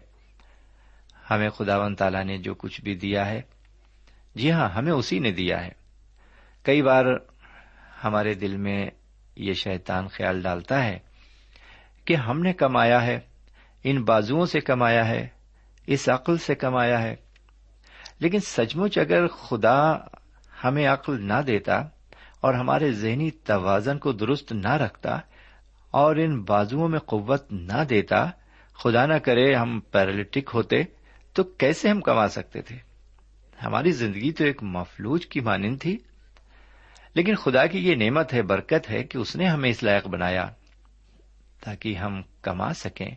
ہمیں 1.29 1.49
خدا 1.49 1.77
و 1.77 1.95
تعالی 1.95 2.23
نے 2.23 2.37
جو 2.37 2.53
کچھ 2.53 2.81
بھی 2.81 2.95
دیا 2.95 3.29
ہے 3.29 3.41
جی 4.35 4.51
ہاں 4.51 4.69
ہمیں 4.69 4.91
اسی 4.91 5.19
نے 5.19 5.31
دیا 5.31 5.65
ہے۔ 5.65 5.69
کئی 6.63 6.81
بار 6.81 7.05
ہمارے 8.03 8.33
دل 8.33 8.57
میں 8.57 8.89
یہ 9.35 9.53
شیطان 9.53 10.07
خیال 10.07 10.41
ڈالتا 10.41 10.85
ہے 10.85 10.99
کہ 12.05 12.15
ہم 12.15 12.39
نے 12.39 12.53
کمایا 12.53 13.05
ہے، 13.05 13.19
ان 13.83 14.03
بازو 14.03 14.45
سے 14.45 14.59
کمایا 14.59 15.07
ہے، 15.07 15.27
اس 15.87 16.09
عقل 16.09 16.37
سے 16.37 16.55
کمایا 16.55 17.01
ہے۔ 17.01 17.15
لیکن 18.19 18.39
سچ 18.39 18.75
مچ 18.75 18.97
اگر 18.97 19.27
خدا 19.27 19.97
ہمیں 20.63 20.87
عقل 20.87 21.21
نہ 21.21 21.41
دیتا 21.47 21.83
اور 22.45 22.53
ہمارے 22.53 22.91
ذہنی 22.91 23.31
توازن 23.31 23.97
کو 23.97 24.11
درست 24.11 24.51
نہ 24.51 24.73
رکھتا 24.73 25.19
اور 25.91 26.15
ان 26.15 26.43
بازو 26.43 26.87
میں 26.87 26.99
قوت 26.99 27.51
نہ 27.51 27.83
دیتا، 27.89 28.25
خدا 28.83 29.05
نہ 29.05 29.13
کرے 29.13 29.55
ہم 29.55 29.79
پیرالٹک 29.91 30.49
ہوتے 30.53 30.83
تو 31.33 31.43
کیسے 31.43 31.89
ہم 31.89 32.01
کما 32.01 32.27
سکتے 32.27 32.61
تھے؟ 32.61 32.77
ہماری 33.65 33.91
زندگی 33.91 34.31
تو 34.31 34.43
ایک 34.43 34.63
مفلوج 34.63 35.27
کی 35.27 35.39
مانند 35.39 35.79
تھی، 35.81 35.97
لیکن 37.13 37.35
خدا 37.35 37.65
کی 37.65 37.89
یہ 37.89 37.95
نعمت 37.95 38.33
ہے، 38.33 38.41
برکت 38.41 38.89
ہے 38.89 39.03
کہ 39.03 39.17
اس 39.17 39.35
نے 39.35 39.45
ہمیں 39.45 39.69
اس 39.69 39.83
لائق 39.83 40.07
بنایا 40.07 40.49
تاکہ 41.63 41.95
ہم 41.95 42.21
کما 42.41 42.73
سکیں۔ 42.73 43.15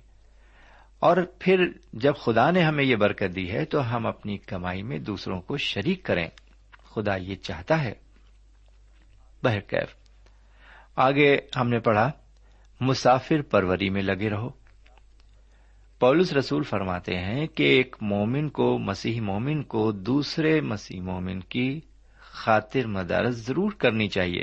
اور 0.98 1.16
پھر 1.38 1.66
جب 1.92 2.12
خدا 2.16 2.50
نے 2.50 2.62
ہمیں 2.62 2.84
یہ 2.84 2.96
برکت 2.96 3.36
دی 3.36 3.50
ہے 3.50 3.64
تو 3.64 3.96
ہم 3.96 4.06
اپنی 4.06 4.38
کمائی 4.38 4.82
میں 4.82 4.98
دوسروں 4.98 5.40
کو 5.40 5.56
شریک 5.56 6.02
کریں۔ 6.02 6.28
خدا 6.94 7.16
یہ 7.16 7.36
چاہتا 7.36 7.84
ہے۔ 7.84 8.07
بہرکیف 9.44 9.96
آگے 10.96 11.38
ہم 11.56 11.68
نے 11.68 11.78
پڑھا، 11.78 12.10
مسافر 12.80 13.42
پروری 13.42 13.90
میں 13.90 14.02
لگے 14.02 14.30
رہو۔ 14.30 14.48
پولس 15.98 16.32
رسول 16.32 16.62
فرماتے 16.62 17.18
ہیں 17.18 17.46
کہ 17.46 17.62
ایک 17.62 17.96
مومن 18.00 18.48
کو، 18.48 18.78
مسیح 18.78 19.20
مومن 19.20 19.62
کو 19.62 19.92
دوسرے 19.92 20.60
مسیح 20.60 21.00
مومن 21.00 21.40
کی 21.40 21.80
خاطر 22.18 22.86
مدارت 22.86 23.34
ضرور 23.34 23.70
کرنی 23.70 24.08
چاہیے۔ 24.08 24.42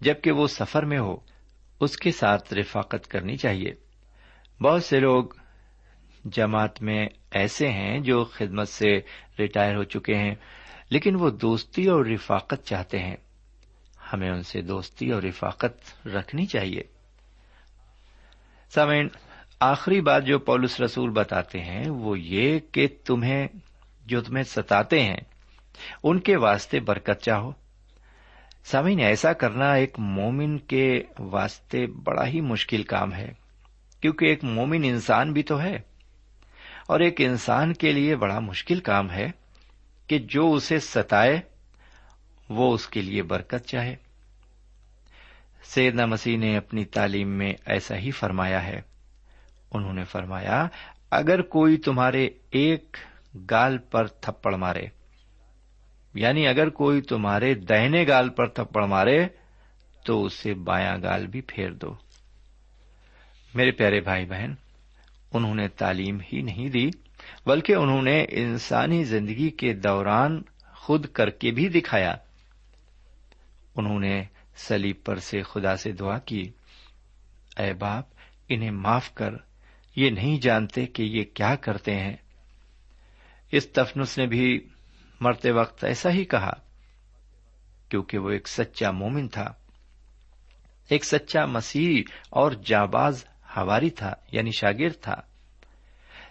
جبکہ 0.00 0.30
وہ 0.30 0.46
سفر 0.46 0.84
میں 0.84 0.98
ہو، 0.98 1.16
اس 1.80 1.96
کے 1.96 2.10
ساتھ 2.10 2.54
رفاقت 2.54 3.08
کرنی 3.08 3.36
چاہیے۔ 3.36 3.72
بہت 4.62 4.84
سے 4.84 5.00
لوگ 5.00 5.24
جماعت 6.24 6.82
میں 6.82 7.06
ایسے 7.30 7.68
ہیں 7.68 8.00
جو 8.00 8.24
خدمت 8.24 8.68
سے 8.68 9.00
ریٹائر 9.38 9.76
ہو 9.76 9.84
چکے 9.84 10.14
ہیں۔ 10.14 10.34
لیکن 10.90 11.14
وہ 11.14 11.30
دوستی 11.30 11.86
اور 11.86 12.04
رفاقت 12.04 12.66
چاہتے 12.66 12.98
ہیں۔ 12.98 13.16
ہمیں 14.12 14.30
ان 14.30 14.42
سے 14.42 14.62
دوستی 14.62 15.10
اور 15.10 15.22
رفاقت 15.22 16.06
رکھنی 16.06 16.46
چاہیے۔ 16.46 16.82
سامعین، 18.68 19.08
آخری 19.60 20.00
بات 20.00 20.24
جو 20.24 20.38
پولس 20.38 20.80
رسول 20.80 21.10
بتاتے 21.10 21.60
ہیں 21.60 21.90
وہ 21.90 22.18
یہ 22.18 22.58
کہ 22.72 22.88
تمہیں، 23.04 23.48
جو 24.06 24.20
تمہیں 24.20 24.44
ستاتے 24.44 25.02
ہیں، 25.02 25.20
ان 26.02 26.20
کے 26.20 26.36
واسطے 26.36 26.80
برکت 26.80 27.22
چاہو۔ 27.22 27.52
سامعین، 28.64 29.00
ایسا 29.00 29.32
کرنا 29.32 29.72
ایک 29.72 29.98
مومن 29.98 30.58
کے 30.58 31.02
واسطے 31.18 31.86
بڑا 31.86 32.26
ہی 32.26 32.40
مشکل 32.40 32.82
کام 32.82 33.14
ہے، 33.14 33.32
کیونکہ 34.00 34.24
ایک 34.24 34.44
مومن 34.44 34.80
انسان 34.84 35.32
بھی 35.32 35.42
تو 35.42 35.60
ہے۔ 35.60 35.78
اور 36.86 37.00
ایک 37.00 37.20
انسان 37.20 37.72
کے 37.72 37.92
لیے 37.92 38.16
بڑا 38.16 38.38
مشکل 38.38 38.80
کام 38.80 39.10
ہے۔ 39.10 39.30
کہ 40.06 40.18
جو 40.18 40.52
اسے 40.52 40.78
ستائے، 40.78 41.40
وہ 42.48 42.74
اس 42.74 42.86
کے 42.86 43.02
لیے 43.02 43.22
برکت 43.22 43.66
چاہے۔ 43.66 43.96
سیدنا 45.62 46.06
مسیح 46.06 46.38
نے 46.38 46.56
اپنی 46.56 46.84
تعلیم 46.84 47.28
میں 47.28 47.52
ایسا 47.66 47.96
ہی 47.96 48.10
فرمایا 48.10 48.66
ہے۔ 48.66 48.80
انہوں 49.70 49.92
نے 49.92 50.04
فرمایا، 50.04 50.66
اگر 51.10 51.42
کوئی 51.42 51.76
تمہارے 51.76 52.28
ایک 52.50 52.96
گال 53.50 53.78
پر 53.78 54.06
تھپڑ 54.06 54.54
مارے 54.54 54.86
یعنی 56.14 56.48
اگر 56.48 56.68
کوئی 56.68 57.00
تمہارے 57.00 57.54
دہنے 57.54 58.06
گال 58.08 58.28
پر 58.28 58.46
تھپڑ 58.46 58.84
مارے، 58.84 59.26
تو 60.04 60.24
اسے 60.24 60.54
بایاں 60.54 60.96
گال 61.02 61.26
بھی 61.26 61.40
پھیر 61.40 61.72
دو۔ 61.72 61.94
میرے 63.54 63.70
پیارے 63.70 64.00
بھائی 64.00 64.26
بہن، 64.26 64.54
انہوں 65.32 65.54
نے 65.54 65.68
تعلیم 65.68 66.20
ہی 66.32 66.42
نہیں 66.42 66.68
دی۔ 66.68 66.90
بلکہ 67.46 67.72
انہوں 67.72 68.02
نے 68.02 68.24
انسانی 68.28 69.04
زندگی 69.04 69.50
کے 69.50 69.74
دوران 69.74 70.42
خود 70.76 71.06
کر 71.06 71.30
کے 71.30 71.50
بھی 71.50 71.68
دکھایا۔ 71.68 72.16
انہوں 73.76 74.00
نے 74.00 74.24
سلیب 74.56 74.96
پر 75.04 75.16
سے 75.16 75.42
خدا 75.42 75.76
سے 75.76 75.92
دعا 75.92 76.18
کی۔ 76.18 76.50
اے 77.58 77.72
باپ، 77.72 78.04
انہیں 78.48 78.70
معاف 78.70 79.14
کر۔ 79.14 79.30
یہ 79.96 80.10
نہیں 80.10 80.38
جانتے 80.38 80.86
کہ 80.86 81.02
یہ 81.02 81.24
کیا 81.34 81.54
کرتے 81.54 81.96
ہیں۔ 81.96 82.16
اس 83.52 83.66
تفنس 83.66 84.18
نے 84.18 84.26
بھی 84.26 84.68
مرتے 85.20 85.50
وقت 85.50 85.84
ایسا 85.84 86.10
ہی 86.10 86.24
کہا، 86.24 86.52
کیونکہ 87.88 88.18
وہ 88.18 88.30
ایک 88.30 88.48
سچا 88.48 88.90
مومن 88.90 89.28
تھا۔ 89.28 89.52
ایک 90.88 91.04
سچا 91.04 91.46
مسیح 91.46 92.02
اور 92.30 92.52
جاباز 92.52 93.24
ہواری 93.56 93.90
تھا 93.90 94.14
یعنی 94.32 94.50
شاگرد 94.50 95.02
تھا۔ 95.02 95.14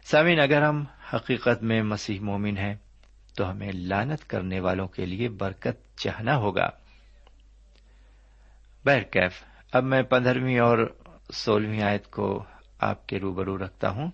سامین 0.05 0.39
اگر 0.39 0.61
ہم 0.61 0.83
حقیقت 1.13 1.63
میں 1.63 1.83
مسیح 1.83 2.19
مومن 2.19 2.57
ہیں، 2.57 2.75
تو 3.37 3.51
ہمیں 3.51 3.71
لانت 3.71 4.29
کرنے 4.29 4.59
والوں 4.59 4.87
کے 4.87 5.05
لیے 5.05 5.29
برکت 5.29 5.97
چاہنا 5.97 6.35
ہوگا۔ 6.35 6.69
بہرکیف 8.85 9.43
اب 9.71 9.83
میں 9.83 10.03
پندرہویں 10.03 10.59
اور 10.59 10.97
سولہویں 11.33 11.81
آیت 11.81 12.11
کو 12.11 12.43
آپ 12.79 13.07
کے 13.07 13.19
روبرو 13.19 13.57
رکھتا 13.57 13.89
ہوں۔ 13.89 14.11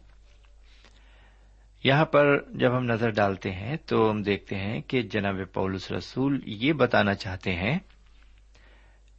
یہاں 1.83 2.05
پر 2.05 2.43
جب 2.49 2.77
ہم 2.77 2.83
نظر 2.83 3.09
ڈالتے 3.09 3.51
ہیں، 3.51 3.77
تو 3.85 4.11
ہم 4.11 4.23
دیکھتے 4.23 4.55
ہیں 4.55 4.81
کہ 4.81 5.01
جناب 5.01 5.35
پولس 5.53 5.91
رسول 5.91 6.41
یہ 6.45 6.73
بتانا 6.73 7.15
چاہتے 7.15 7.55
ہیں 7.55 7.79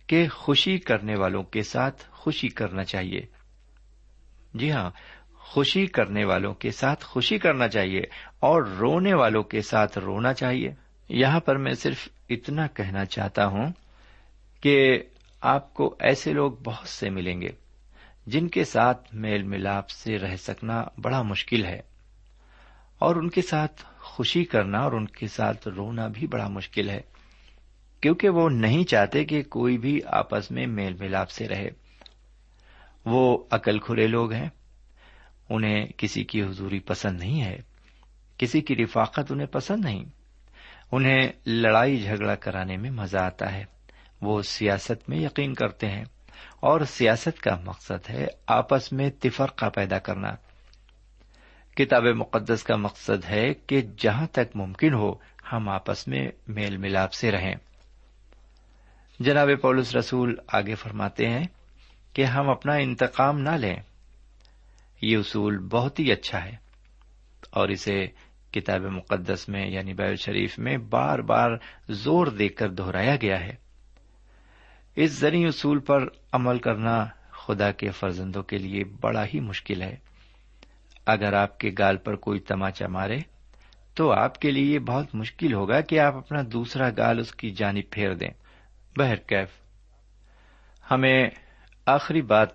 کہ 0.07 0.29
خوشی 0.29 0.79
کرنے 0.79 1.15
والوں 1.19 1.43
کے 1.43 1.63
ساتھ 1.63 2.03
خوشی 2.11 2.49
کرنا 2.49 2.85
چاہیے۔ 2.85 3.21
جی 4.55 4.73
ہاں 4.73 4.91
خوشی 5.51 5.87
کرنے 5.87 6.25
والوں 6.25 6.55
کے 6.55 6.71
ساتھ 6.71 7.05
خوشی 7.05 7.39
کرنا 7.39 7.69
چاہیے 7.69 8.01
اور 8.41 8.63
رونے 8.63 9.15
والوں 9.15 9.43
کے 9.43 9.63
ساتھ 9.63 9.99
رونا 9.99 10.35
چاہیے۔ 10.35 10.75
یہاں 11.09 11.41
پر 11.41 11.57
میں 11.57 11.73
صرف 11.73 12.09
اتنا 12.29 12.67
کہنا 12.67 13.05
چاہتا 13.05 13.47
ہوں 13.47 13.67
کہ 14.61 15.03
آپ 15.41 15.75
کو 15.75 15.97
ایسے 15.99 16.33
لوگ 16.33 16.53
بہت 16.53 16.89
سے 16.89 17.11
ملیں 17.11 17.41
گے 17.41 17.49
جن 18.27 18.49
کے 18.49 18.65
ساتھ 18.65 19.15
میل 19.15 19.43
ملاپ 19.43 19.91
سے 19.91 20.19
رہ 20.19 20.37
سکنا 20.37 20.85
بڑا 21.03 21.23
مشکل 21.23 21.65
ہے 21.65 21.81
اور 22.99 23.17
ان 23.17 23.31
کے 23.31 23.43
ساتھ 23.43 23.83
خوشی 23.99 24.45
کرنا 24.45 24.79
اور 24.79 24.93
ان 24.93 25.07
کے 25.07 25.27
ساتھ 25.27 25.69
رونا 25.69 26.09
بھی 26.09 26.27
بڑا 26.27 26.49
مشکل 26.49 26.91
ہے، 26.91 27.01
کیونکہ 28.01 28.29
وہ 28.29 28.49
نہیں 28.49 28.85
چاہتے 28.85 29.25
کہ 29.25 29.43
کوئی 29.43 29.79
بھی 29.79 30.01
آپس 30.07 30.51
میں 30.51 30.67
میل 30.67 30.95
ملاپ 31.01 31.31
سے 31.31 31.49
رہے۔ 31.49 31.69
وہ 33.05 33.45
عقل 33.51 33.79
کھلے 33.79 34.07
لوگ 34.07 34.33
ہیں۔ 34.33 34.49
انہیں 35.51 35.87
کسی 35.97 36.25
کی 36.25 36.43
حضوری 36.43 36.79
پسند 36.79 37.19
نہیں 37.19 37.43
ہے، 37.43 37.59
کسی 38.39 38.61
کی 38.61 38.77
رفاقت 38.77 39.33
انہیں 39.33 39.47
پسند 39.47 39.85
نہیں۔ 39.85 40.05
انہیں 40.93 41.29
لڑائی 41.47 41.97
جھگڑا 41.97 42.35
کرانے 42.35 42.77
میں 42.77 42.91
مزہ 42.91 43.19
آتا 43.19 43.53
ہے۔ 43.53 43.65
وہ 44.23 44.43
سیاست 44.43 45.09
میں 45.09 45.19
یقین 45.19 45.55
کرتے 45.55 45.89
ہیں۔ 45.89 46.05
اور 46.61 46.81
سیاست 46.81 47.41
کا 47.41 47.61
مقصد 47.65 48.11
ہے 48.11 48.27
آپس 48.47 48.93
میں 48.93 49.11
تفرقہ 49.21 49.67
پیدا 49.67 49.99
کرنا۔ 49.99 50.35
کتاب 51.77 52.05
مقدس 52.05 52.63
کا 52.63 52.77
مقصد 52.77 53.25
ہے 53.31 53.55
کہ 53.55 53.83
جہاں 53.97 54.27
تک 54.27 54.57
ممکن 54.57 54.95
ہو، 54.95 55.15
ہم 55.53 55.69
آپس 55.69 56.09
میں 56.09 56.29
میل 56.49 56.77
ملاپ 56.77 57.13
سے 57.13 57.31
رہیں۔ 57.31 57.55
جناب 59.21 59.49
پولس 59.63 59.97
رسول 59.97 60.37
آگے 60.53 60.75
فرماتے 60.75 61.29
ہیں 61.29 61.45
کہ 62.13 62.25
ہم 62.25 62.51
اپنا 62.51 62.75
انتقام 62.75 63.39
نہ 63.39 63.51
لیں۔ 63.51 63.77
یہ 65.01 65.17
اصول 65.17 65.59
بہت 65.59 66.01
ہی 66.01 66.13
اچھا 66.13 66.45
ہے 66.45 66.57
اور 67.51 67.69
اسے 67.69 68.07
کتاب 68.53 68.81
مقدس 68.81 69.49
میں 69.49 69.67
یعنی 69.67 69.95
بیل 69.95 70.17
شریف 70.17 70.59
میں 70.59 70.77
بار 70.77 71.19
بار 71.19 71.51
زور 71.89 72.27
دے 72.27 72.49
کر 72.49 72.69
دہرایا 72.69 73.17
گیا 73.23 73.41
ہے۔ 73.41 73.55
اس 74.97 75.11
زرعی 75.11 75.45
اصول 75.45 75.79
پر 75.79 76.07
عمل 76.33 76.59
کرنا 76.59 77.07
خدا 77.31 77.73
کے 77.73 77.91
فرزندوں 77.91 78.43
کے 78.43 78.59
لیے 78.59 78.85
بڑا 78.85 79.25
ہی 79.35 79.41
مشکل 79.41 79.83
ہے۔ 79.83 79.97
اگر 81.07 81.33
آپ 81.33 81.59
کے 81.59 81.71
گال 81.79 81.97
پر 81.97 82.17
کوئی 82.17 82.41
تماچا 82.41 82.87
مارے 82.87 83.19
تو 83.95 84.13
آپ 84.13 84.41
کے 84.41 84.51
لیے 84.51 84.79
بہت 84.79 85.15
مشکل 85.15 85.53
ہوگا 85.53 85.81
کہ 85.81 85.99
آپ 85.99 86.15
اپنا 86.15 86.41
دوسرا 86.53 86.91
گال 86.97 87.19
اس 87.19 87.35
کی 87.35 87.51
جانب 87.51 87.91
پھیر 87.91 88.15
دیں۔ 88.15 88.31
بہرکیف، 88.97 89.49
ہمیں 90.91 91.31
آخری 91.87 92.23
بات 92.23 92.49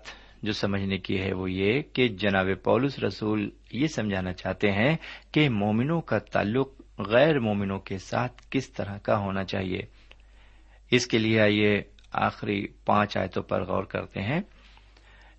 جو 0.46 0.52
سمجھنے 0.52 0.98
کی 0.98 1.20
ہے 1.20 1.32
وہ 1.32 1.50
یہ 1.50 1.82
کہ 1.92 2.08
جناب 2.08 2.46
پولس 2.62 2.98
رسول 2.98 3.50
یہ 3.72 3.86
سمجھانا 3.86 4.32
چاہتے 4.32 4.70
ہیں 4.70 4.96
کہ 5.32 5.48
مومنوں 5.48 6.00
کا 6.00 6.18
تعلق 6.18 6.68
غیر 6.98 7.40
مومنوں 7.40 7.78
کے 7.78 7.98
ساتھ 7.98 8.42
کس 8.50 8.70
طرح 8.70 8.98
کا 8.98 9.18
ہونا 9.18 9.44
چاہیے۔ 9.44 9.78
اس 10.90 11.06
کے 11.06 11.18
لیے 11.18 11.40
آئیے 11.40 11.82
آخری 12.12 12.66
پانچ 12.84 13.16
آیتوں 13.16 13.42
پر 13.42 13.64
غور 13.64 13.84
کرتے 13.84 14.22
ہیں۔ 14.22 14.40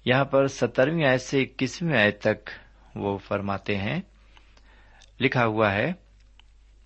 یہاں 0.05 0.25
پر 0.25 0.47
سترویں 0.47 1.05
آیت 1.05 1.21
سے 1.21 1.41
اکیسویں 1.41 1.97
آیت 1.97 2.21
تک 2.21 2.49
وہ 2.95 3.17
فرماتے 3.17 3.77
ہیں۔ 3.77 4.01
لکھا 5.19 5.45
ہوا 5.45 5.73
ہے، 5.73 5.93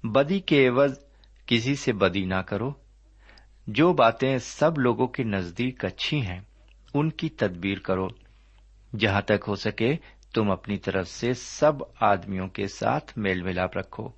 بدی 0.03 0.39
کے 0.39 0.67
عوض 0.67 0.99
کسی 1.45 1.75
سے 1.75 1.93
بدی 1.93 2.25
نہ 2.25 2.41
کرو۔ 2.41 2.71
جو 3.67 3.93
باتیں 3.93 4.37
سب 4.37 4.77
لوگوں 4.77 5.07
کے 5.07 5.23
نزدیک 5.23 5.85
اچھی 5.85 6.21
ہیں 6.21 6.39
ان 6.93 7.09
کی 7.09 7.29
تدبیر 7.29 7.79
کرو۔ 7.79 8.07
جہاں 8.99 9.21
تک 9.21 9.43
ہو 9.47 9.55
سکے، 9.55 9.95
تم 10.33 10.51
اپنی 10.51 10.77
طرف 10.77 11.07
سے 11.07 11.33
سب 11.33 11.73
آدمیوں 11.99 12.47
کے 12.47 12.67
ساتھ 12.67 13.17
میل 13.17 13.41
ملاپ 13.41 13.77
رکھو۔ 13.77 14.09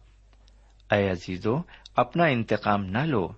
اے 0.91 1.09
عزیزو، 1.09 1.55
اپنا 1.95 2.25
انتقام 2.25 2.85
نہ 2.85 2.97
لو، 2.97 3.31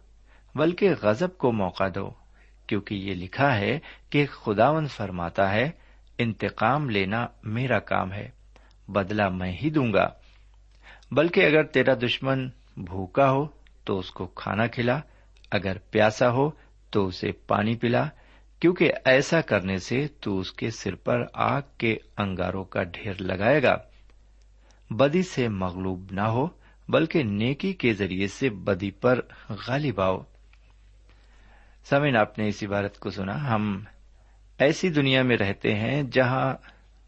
بلکہ 0.55 0.89
غزب 1.01 1.37
کو 1.37 1.51
موقع 1.51 1.83
دو، 1.95 2.09
کیونکہ 2.67 2.95
یہ 2.95 3.13
لکھا 3.13 3.57
ہے 3.57 3.79
کہ 4.09 4.25
خداون 4.25 4.87
فرماتا 4.87 5.51
ہے، 5.51 5.71
انتقام 6.17 6.89
لینا 6.89 7.27
میرا 7.43 7.79
کام 7.79 8.13
ہے 8.13 8.29
بدلا 8.87 9.29
میں 9.29 9.51
ہی 9.51 9.69
دوں 9.69 9.93
گا۔ 9.93 10.07
بلکہ 11.11 11.45
اگر 11.45 11.63
تیرا 11.63 11.93
دشمن 11.93 12.49
بھوکا 12.77 13.31
ہو 13.31 13.47
تو 13.83 13.99
اس 13.99 14.11
کو 14.11 14.27
کھانا 14.27 14.67
کھلا، 14.67 14.99
اگر 15.51 15.77
پیاسا 15.77 16.31
ہو 16.31 16.51
تو 16.89 17.07
اسے 17.07 17.31
پانی 17.31 17.75
پلا 17.75 18.07
کیونکہ 18.59 18.91
ایسا 19.05 19.41
کرنے 19.41 19.77
سے 19.77 20.07
تو 20.07 20.39
اس 20.39 20.51
کے 20.51 20.69
سر 20.69 20.95
پر 20.95 21.23
آگ 21.33 21.61
کے 21.77 21.97
انگاروں 22.17 22.63
کا 22.63 22.83
ڈھیر 22.83 23.13
لگائے 23.19 23.63
گا۔ 23.63 23.75
بدی 24.89 25.21
سے 25.21 25.47
مغلوب 25.47 26.07
نہ 26.11 26.21
ہو، 26.21 26.47
بلکہ 26.89 27.23
نیکی 27.23 27.73
کے 27.73 27.93
ذریعے 27.93 28.27
سے 28.27 28.49
بدی 28.49 28.91
پر 28.91 29.21
غالب 29.49 30.01
آؤ۔ 30.01 30.17
سمین 31.83 32.17
آپ 32.17 32.39
نے 32.39 32.47
اس 32.47 32.63
عبارت 32.63 32.99
کو 32.99 33.09
سنا۔ 33.09 33.55
ہم 33.55 33.83
ایسی 34.57 34.89
دنیا 34.89 35.23
میں 35.23 35.37
رہتے 35.37 35.75
ہیں 35.75 36.03
جہاں 36.11 36.53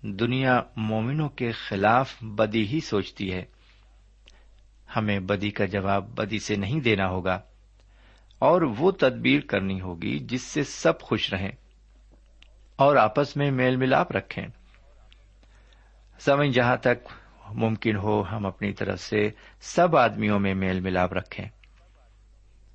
دنیا 0.02 0.62
مومنوں 0.76 1.30
کے 1.30 1.52
خلاف 1.52 2.16
بدی 2.22 2.68
ہی 2.68 2.80
سوچتی 2.80 3.34
ہے۔ 3.34 3.46
ہمیں 4.96 5.20
بدی 5.20 5.52
کا 5.52 5.66
جواب 5.66 6.10
بدی 6.10 6.40
سے 6.40 6.56
نہیں 6.56 6.80
دینا 6.80 7.08
ہوگا۔ 7.08 7.42
اور 8.40 8.62
وہ 8.62 8.92
تدبیر 8.92 9.40
کرنی 9.42 9.82
ہوگی 9.82 10.20
جس 10.20 10.42
سے 10.42 10.64
سب 10.64 11.02
خوش 11.02 11.34
رہیں 11.34 11.52
اور 12.76 12.96
آپس 12.96 13.38
میں 13.38 13.52
میل 13.52 13.76
ملاپ 13.76 14.12
رکھیں۔ 14.12 14.48
سمجھ 16.20 16.50
جہاں 16.50 16.76
تک 16.76 17.08
ممکن 17.52 17.96
ہو 17.96 18.24
ہم 18.32 18.46
اپنی 18.46 18.74
طرف 18.74 19.00
سے 19.00 19.30
سب 19.60 19.98
آدمیوں 19.98 20.40
میں 20.40 20.54
میل 20.54 20.80
ملاپ 20.80 21.14
رکھیں۔ 21.14 21.46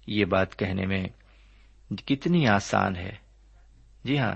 یہ 0.07 0.25
بات 0.25 0.59
کہنے 0.59 0.87
میں 0.87 1.05
کتنی 2.07 2.49
آسان 2.49 2.97
ہے۔ 2.97 3.13
جی 4.05 4.19
ہاں 4.19 4.35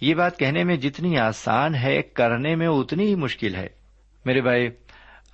یہ 0.00 0.14
بات 0.14 0.38
کہنے 0.38 0.64
میں 0.64 0.76
جتنی 0.76 1.18
آسان 1.18 1.74
ہے، 1.74 2.02
کرنے 2.02 2.56
میں 2.56 2.66
اتنی 2.66 3.06
ہی 3.06 3.14
مشکل 3.14 3.54
ہے۔ 3.54 3.66
میرے 4.24 4.40
بھائی، 4.40 4.68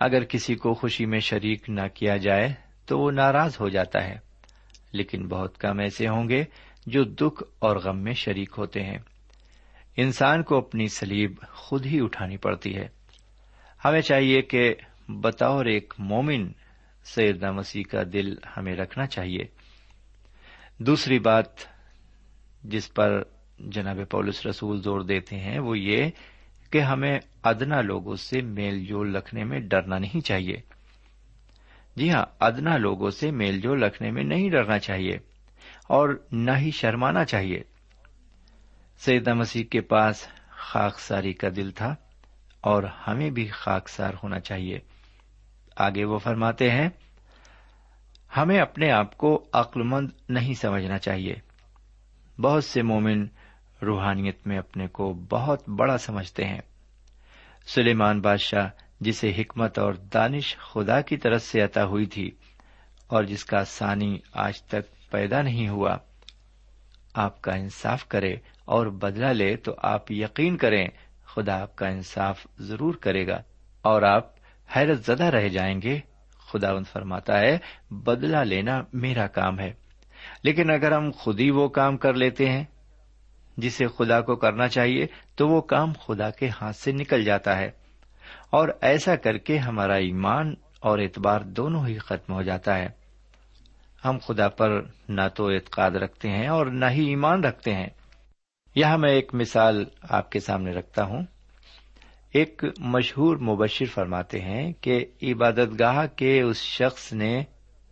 اگر 0.00 0.24
کسی 0.24 0.54
کو 0.54 0.74
خوشی 0.74 1.06
میں 1.06 1.20
شریک 1.20 1.70
نہ 1.70 1.88
کیا 1.94 2.16
جائے 2.16 2.54
تو 2.86 2.98
وہ 2.98 3.10
ناراض 3.10 3.56
ہو 3.60 3.68
جاتا 3.68 4.04
ہے۔ 4.04 4.29
لیکن 4.92 5.28
بہت 5.28 5.58
کم 5.58 5.78
ایسے 5.78 6.08
ہوں 6.08 6.28
گے 6.28 6.44
جو 6.86 7.04
دکھ 7.04 7.42
اور 7.58 7.76
غم 7.76 7.98
میں 7.98 8.12
شریک 8.12 8.50
ہوتے 8.58 8.82
ہیں۔ 8.82 8.98
انسان 9.96 10.42
کو 10.42 10.56
اپنی 10.56 10.88
سلیب 10.88 11.32
خود 11.52 11.86
ہی 11.86 12.00
اٹھانی 12.00 12.36
پڑتی 12.36 12.76
ہے۔ 12.76 12.88
ہمیں 13.84 14.00
چاہیے 14.00 14.42
کہ 14.42 14.74
بطور 15.08 15.64
ایک 15.64 15.94
مومن 15.98 16.52
سیدنا 17.04 17.52
مسیح 17.52 17.82
کا 17.90 18.02
دل 18.12 18.34
ہمیں 18.56 18.76
رکھنا 18.76 19.06
چاہیے۔ 19.06 19.44
دوسری 20.78 21.18
بات 21.18 21.46
جس 22.64 22.94
پر 22.94 23.22
جناب 23.58 23.98
پولس 24.10 24.46
رسول 24.46 24.82
زور 24.82 25.00
دیتے 25.00 25.36
ہیں 25.36 25.58
وہ 25.58 25.78
یہ 25.78 26.10
کہ 26.70 26.80
ہمیں 26.80 27.18
ادنا 27.42 27.80
لوگوں 27.80 28.16
سے 28.16 28.40
میل 28.40 28.84
جول 28.84 29.16
رکھنے 29.16 29.44
میں 29.44 29.60
ڈرنا 29.60 29.98
نہیں 29.98 30.20
چاہیے۔ 30.20 30.56
جی 31.96 32.10
ہاں 32.10 32.24
ادنا 32.40 32.76
لوگوں 32.76 33.10
سے 33.10 33.30
میل 33.30 33.60
جول 33.60 33.82
رکھنے 33.82 34.10
میں 34.10 34.24
نہیں 34.24 34.50
ڈرنا 34.50 34.78
چاہیے 34.78 35.18
اور 35.88 36.26
نہ 36.32 36.50
ہی 36.58 36.70
شرمانا 36.70 37.24
چاہیے۔ 37.24 37.62
سیدہ 38.98 39.34
مسیح 39.34 39.64
کے 39.64 39.80
پاس 39.80 40.28
خاک 40.50 41.00
ساری 41.00 41.32
کا 41.32 41.48
دل 41.56 41.70
تھا 41.70 41.94
اور 42.60 42.82
ہمیں 42.82 43.30
بھی 43.30 43.46
خاک 43.46 43.88
سار 43.88 44.14
ہونا 44.22 44.40
چاہیے۔ 44.40 44.78
آگے 45.76 46.04
وہ 46.04 46.18
فرماتے 46.18 46.70
ہیں، 46.70 46.88
ہمیں 48.36 48.58
اپنے 48.58 48.90
آپ 48.90 49.16
کو 49.18 49.44
عقل 49.52 49.82
مند 49.82 50.08
نہیں 50.28 50.54
سمجھنا 50.54 50.98
چاہیے۔ 50.98 51.34
بہت 52.40 52.64
سے 52.64 52.82
مومن 52.82 53.26
روحانیت 53.82 54.46
میں 54.46 54.58
اپنے 54.58 54.86
کو 54.86 55.14
بہت 55.30 55.68
بڑا 55.68 55.98
سمجھتے 55.98 56.44
ہیں۔ 56.44 56.60
سلیمان 57.66 58.20
بادشاہ 58.20 58.68
جسے 59.00 59.32
حکمت 59.38 59.78
اور 59.78 59.94
دانش 59.94 60.56
خدا 60.56 61.00
کی 61.00 61.16
طرف 61.16 61.42
سے 61.42 61.60
عطا 61.60 61.84
ہوئی 61.84 62.06
تھی 62.06 62.30
اور 63.06 63.24
جس 63.24 63.44
کا 63.44 63.64
ثانی 63.64 64.18
آج 64.32 64.62
تک 64.62 65.10
پیدا 65.10 65.42
نہیں 65.42 65.68
ہوا۔ 65.68 65.96
آپ 67.14 67.42
کا 67.42 67.52
انصاف 67.52 68.08
کرے 68.08 68.36
اور 68.64 68.86
بدلا 68.86 69.32
لے 69.32 69.56
تو 69.56 69.74
آپ 69.78 70.12
یقین 70.12 70.56
کریں، 70.56 70.88
خدا 71.24 71.62
آپ 71.62 71.76
کا 71.76 71.88
انصاف 71.88 72.46
ضرور 72.58 72.94
کرے 72.94 73.26
گا۔ 73.26 73.42
اور 73.82 74.02
آپ 74.02 74.26
حیرت 74.76 75.06
زدہ 75.06 75.24
رہ 75.24 75.48
جائیں 75.48 75.82
گے۔ 75.82 76.00
خدا 76.52 76.72
ان 76.72 76.84
فرماتا 76.84 77.40
ہے 77.40 77.58
بدلا 77.90 78.42
لینا 78.42 78.82
میرا 78.92 79.26
کام 79.26 79.60
ہے۔ 79.60 79.72
لیکن 80.42 80.70
اگر 80.70 80.92
ہم 80.92 81.10
خود 81.14 81.40
ہی 81.40 81.50
وہ 81.50 81.68
کام 81.68 81.96
کر 81.96 82.14
لیتے 82.14 82.50
ہیں 82.50 82.64
جسے 83.56 83.86
خدا 83.86 84.20
کو 84.20 84.36
کرنا 84.36 84.68
چاہیے، 84.68 85.06
تو 85.34 85.48
وہ 85.48 85.60
کام 85.60 85.92
خدا 85.92 86.30
کے 86.30 86.48
ہاتھ 86.48 86.76
سے 86.76 86.92
نکل 86.92 87.24
جاتا 87.24 87.58
ہے۔ 87.58 87.79
اور 88.50 88.68
ایسا 88.80 89.16
کر 89.16 89.38
کے 89.38 89.58
ہمارا 89.58 89.94
ایمان 89.94 90.54
اور 90.80 90.98
اعتبار 90.98 91.40
دونوں 91.40 91.86
ہی 91.86 91.98
ختم 91.98 92.32
ہو 92.32 92.42
جاتا 92.42 92.78
ہے۔ 92.78 92.88
ہم 94.04 94.18
خدا 94.26 94.48
پر 94.48 94.82
نہ 95.08 95.20
تو 95.34 95.48
اعتقاد 95.48 95.90
رکھتے 95.90 96.28
ہیں 96.28 96.48
اور 96.48 96.66
نہ 96.66 96.84
ہی 96.90 97.04
ایمان 97.04 97.44
رکھتے 97.44 97.74
ہیں۔ 97.74 97.88
یہاں 98.74 98.98
میں 98.98 99.10
ایک 99.10 99.34
مثال 99.34 99.84
آپ 100.02 100.32
کے 100.32 100.40
سامنے 100.40 100.72
رکھتا 100.72 101.04
ہوں۔ 101.04 101.22
ایک 102.32 102.64
مشہور 102.78 103.36
مبشر 103.36 103.84
فرماتے 103.84 104.40
ہیں 104.40 104.72
کہ 104.80 105.04
عبادت 105.22 105.80
گاہ 105.80 106.06
کے 106.16 106.40
اس 106.40 106.56
شخص 106.56 107.12
نے 107.12 107.42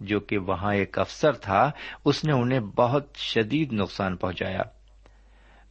جو 0.01 0.21
کہ 0.21 0.38
وہاں 0.38 0.75
ایک 0.75 0.99
افسر 0.99 1.33
تھا، 1.33 1.71
اس 2.05 2.25
نے 2.25 2.33
انہیں 2.33 2.61
بہت 2.61 3.07
شدید 3.14 3.73
نقصان 3.73 4.16
پہنچایا۔ 4.16 4.62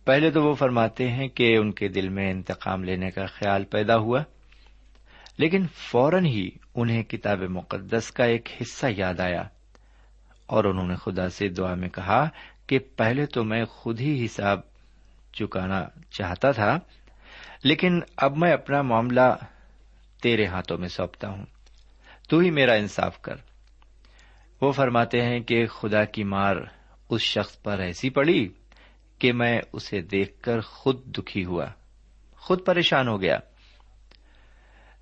پہلے 0.06 0.32
تو 0.32 0.44
وہ 0.44 0.54
فرماتے 0.54 1.08
ہیں 1.08 1.28
کہ 1.28 1.58
ان 1.58 1.72
کے 1.72 1.88
دل 1.88 2.10
میں 2.10 2.32
انتقام 2.32 2.84
لینے 2.84 3.12
کا 3.12 3.26
خیال 3.26 3.64
پیدا 3.64 3.98
ہوا۔ 3.98 4.24
لیکن 5.38 5.66
فوراً 5.74 6.26
ہی 6.26 6.50
انہیں 6.76 7.04
کتاب 7.04 7.40
مقدس 7.40 8.12
کا 8.12 8.24
ایک 8.24 8.50
حصہ 8.62 8.86
یاد 8.98 9.20
آیا 9.20 9.44
اور 10.46 10.64
انہوں 10.64 10.88
نے 10.88 10.96
خدا 10.96 11.30
سے 11.30 11.50
دعا 11.50 11.74
میں 11.74 11.90
کہا 11.90 12.30
کہ 12.68 12.80
پہلے 12.80 13.26
تو 13.26 13.44
میں 13.44 13.66
خود 13.66 14.00
ہی 14.00 14.26
حساب 14.26 14.60
چکانا 15.34 15.86
چاہتا 16.10 16.52
تھا، 16.52 16.80
لیکن 17.64 18.00
اب 18.18 18.38
میں 18.38 18.52
اپنا 18.52 18.82
معاملہ 18.82 19.36
تیرے 20.22 20.46
ہاتھوں 20.46 20.78
میں 20.78 20.88
سونپتا 20.88 21.30
ہوں۔ 21.30 21.46
تو 22.30 22.40
ہی 22.40 22.52
میرا 22.52 22.74
انصاف 22.74 23.22
کر۔ 23.22 23.36
وہ 24.62 24.72
فرماتے 24.72 25.22
ہیں 25.22 25.40
کہ 25.40 25.66
خدا 25.68 26.06
کی 26.06 26.24
مار 26.24 26.56
اس 27.10 27.22
شخص 27.22 27.62
پر 27.62 27.80
ایسی 27.80 28.10
پڑی 28.10 28.50
کہ 29.20 29.34
میں 29.34 29.62
اسے 29.74 30.02
دیکھ 30.02 30.42
کر 30.42 30.62
خود 30.62 31.06
دکھی 31.06 31.46
ہوا، 31.46 31.66
خود 32.38 32.66
پریشان 32.66 33.08
ہو 33.08 33.22
گیا۔ 33.22 33.40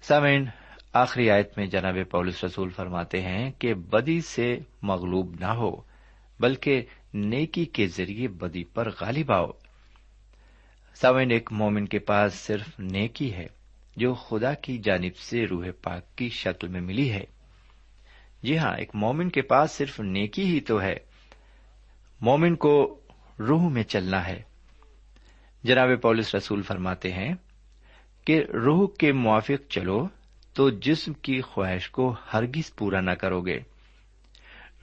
سامعین، 0.08 0.46
آخری 0.94 1.32
آیت 1.32 1.58
میں 1.58 1.66
جناب 1.66 1.98
پولس 2.12 2.44
رسول 2.44 2.70
فرماتے 2.70 3.22
ہیں 3.22 3.52
کہ 3.52 3.74
بدی 3.74 4.22
سے 4.22 4.60
مغلوب 4.82 5.36
نہ 5.40 5.46
ہو، 5.46 5.82
بلکہ 6.40 6.82
نیکی 7.14 7.66
کے 7.66 7.88
ذریعے 7.88 8.28
بدی 8.28 8.64
پر 8.64 8.90
غالب 9.02 9.32
آؤ۔ 9.32 9.52
سامعین، 10.96 11.32
ایک 11.32 11.52
مومن 11.52 11.86
کے 11.86 12.00
پاس 12.00 12.34
صرف 12.34 12.80
نیکی 12.80 13.34
ہے، 13.34 13.48
جو 13.98 14.14
خدا 14.14 14.54
کی 14.54 14.78
جانب 14.78 15.18
سے 15.18 15.46
روح 15.46 15.68
پاک 15.82 16.18
کی 16.18 16.30
شکل 16.30 16.68
میں 16.68 16.82
ملی 16.82 17.12
ہے۔ 17.12 17.24
جی 18.44 18.58
ہاں 18.58 18.78
ایک 18.78 18.92
مومن 18.94 19.30
کے 19.30 19.42
پاس 19.42 19.72
صرف 19.72 20.00
نیکی 20.00 20.46
ہی 20.46 20.60
تو 20.60 20.82
ہے۔ 20.82 20.96
مومن 22.22 22.56
کو 22.56 23.00
روح 23.40 23.70
میں 23.70 23.84
چلنا 23.84 24.28
ہے۔ 24.28 24.42
جناب 25.64 25.90
پولس 26.02 26.36
رسول 26.36 26.62
فرماتے 26.62 27.14
ہیں 27.14 27.34
کہ 28.26 28.44
روح 28.54 28.88
کے 29.00 29.12
موافق 29.12 29.70
چلو 29.70 30.08
تو 30.54 30.70
جسم 30.70 31.14
کی 31.14 31.42
خواہش 31.42 31.90
کو 31.90 32.16
ہرگز 32.34 32.76
پورا 32.76 33.02
نہ 33.02 33.12
کرو 33.12 33.42
گے 33.42 33.60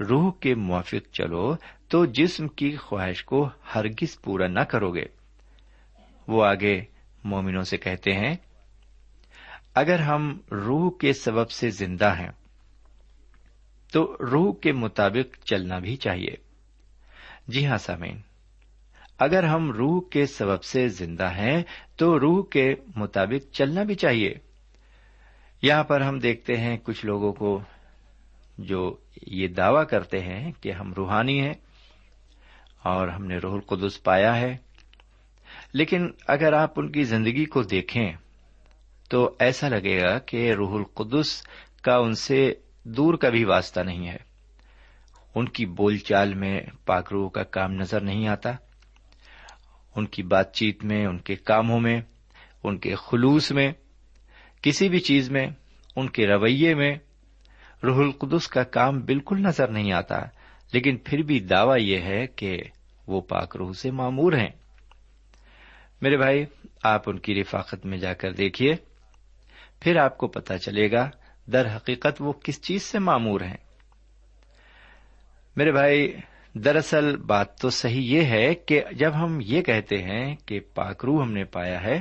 روح 0.00 0.32
کے 0.40 0.54
موافق 0.54 1.12
چلو 1.12 1.56
تو 1.88 2.04
جسم 2.04 2.48
کی 2.48 2.76
خواہش 2.76 3.24
کو 3.24 3.48
ہرگز 3.74 4.20
پورا 4.20 4.46
نہ 4.46 4.60
کرو 4.60 4.94
گے 4.94 5.04
وہ 6.28 6.44
آگے 6.44 6.84
مومنوں 7.24 7.62
سے 7.62 7.76
کہتے 7.76 8.12
ہیں، 8.12 8.36
اگر 9.74 9.98
ہم 9.98 10.40
روح 10.52 10.90
کے 11.00 11.12
سبب 11.12 11.50
سے 11.50 11.70
زندہ 11.70 12.16
ہیں، 12.18 12.30
تو 13.92 14.16
روح 14.30 14.54
کے 14.60 14.72
مطابق 14.72 15.44
چلنا 15.44 15.78
بھی 15.78 15.96
چاہیے۔ 15.96 16.34
جی 17.48 17.66
ہاں 17.66 17.78
سامین 17.78 18.20
اگر 19.22 19.42
ہم 19.42 19.72
روح 19.72 20.02
کے 20.10 20.26
سبب 20.26 20.62
سے 20.62 20.88
زندہ 20.88 21.30
ہیں، 21.30 21.62
تو 21.96 22.20
روح 22.20 22.44
کے 22.50 22.74
مطابق 22.96 23.54
چلنا 23.54 23.82
بھی 23.82 23.94
چاہیے۔ 23.94 24.34
یہاں 25.62 25.84
پر 25.84 26.00
ہم 26.00 26.18
دیکھتے 26.18 26.56
ہیں 26.56 26.78
کچھ 26.82 27.06
لوگوں 27.06 27.32
کو 27.32 27.60
جو 28.58 28.96
یہ 29.26 29.48
دعوی 29.48 29.86
کرتے 29.86 30.20
ہیں 30.20 30.52
کہ 30.60 30.72
ہم 30.72 30.92
روحانی 30.92 31.40
ہیں 31.40 31.54
اور 32.82 33.08
ہم 33.08 33.26
نے 33.26 33.36
روح 33.36 33.54
القدس 33.54 34.02
پایا 34.02 34.36
ہے۔ 34.36 34.56
لیکن 35.72 36.08
اگر 36.28 36.52
آپ 36.52 36.72
ان 36.76 36.92
کی 36.92 37.04
زندگی 37.04 37.44
کو 37.44 37.62
دیکھیں، 37.62 38.12
تو 39.08 39.36
ایسا 39.38 39.68
لگے 39.68 40.00
گا 40.00 40.18
کہ 40.18 40.52
روح 40.52 40.74
القدس 40.74 41.42
کا 41.82 41.96
ان 41.96 42.14
سے 42.14 42.54
دور 42.84 43.14
کا 43.14 43.28
بھی 43.28 43.44
واسطہ 43.44 43.80
نہیں 43.80 44.08
ہے۔ 44.08 44.18
ان 45.34 45.48
کی 45.48 45.66
بول 45.66 45.96
چال 45.96 46.34
میں 46.34 46.60
پاکرو 46.86 47.28
کا 47.28 47.42
کام 47.42 47.72
نظر 47.72 48.00
نہیں 48.00 48.28
آتا۔ 48.28 48.52
ان 49.96 50.06
کی 50.06 50.22
بات 50.22 50.54
چیت 50.54 50.84
میں، 50.84 51.06
ان 51.06 51.18
کے 51.18 51.34
کاموں 51.34 51.80
میں، 51.80 52.00
ان 52.64 52.78
کے 52.78 52.94
خلوص 52.94 53.52
میں، 53.52 53.72
کسی 54.62 54.88
بھی 54.88 54.98
چیز 54.98 55.30
میں، 55.30 55.46
ان 55.96 56.08
کے 56.08 56.26
رویے 56.26 56.74
میں 56.74 56.94
روح 57.84 57.96
القدس 57.96 58.48
کا 58.48 58.62
کام 58.62 59.00
بالکل 59.00 59.42
نظر 59.42 59.68
نہیں 59.68 59.92
آتا۔ 59.92 60.16
لیکن 60.72 60.96
پھر 60.96 61.22
بھی 61.22 61.40
دعویٰ 61.40 61.80
یہ 61.80 61.98
ہے 61.98 62.26
کہ 62.26 62.58
وہ 63.06 63.20
پاک 63.20 63.56
روح 63.56 63.72
سے 63.72 63.90
معمور 63.90 64.32
ہیں۔ 64.32 64.50
میرے 66.00 66.16
بھائی، 66.16 66.44
آپ 66.82 67.02
ان 67.06 67.18
کی 67.18 67.40
رفاقت 67.40 67.86
میں 67.86 67.98
جا 67.98 68.14
کر 68.14 68.32
دیکھیے۔ 68.32 68.74
پھر 69.80 69.96
آپ 69.96 70.18
کو 70.18 70.28
پتا 70.28 70.58
چلے 70.58 70.92
گا 70.92 71.10
در 71.52 71.76
حقیقت 71.76 72.16
وہ 72.20 72.32
کس 72.32 72.62
چیز 72.62 72.82
سے 72.82 72.98
معمور 72.98 73.40
ہیں۔ 73.40 73.56
میرے 75.56 75.72
بھائی 75.72 76.16
دراصل 76.54 77.16
بات 77.16 77.60
تو 77.60 77.70
صحیح 77.70 78.16
یہ 78.16 78.24
ہے 78.24 78.54
کہ 78.54 78.82
جب 78.92 79.14
ہم 79.14 79.38
یہ 79.40 79.62
کہتے 79.62 79.96
ہیں 79.96 80.34
کہ 80.46 80.58
پاک 80.74 81.04
روح 81.04 81.22
ہم 81.22 81.32
نے 81.32 81.44
پایا 81.44 81.82
ہے، 81.82 82.00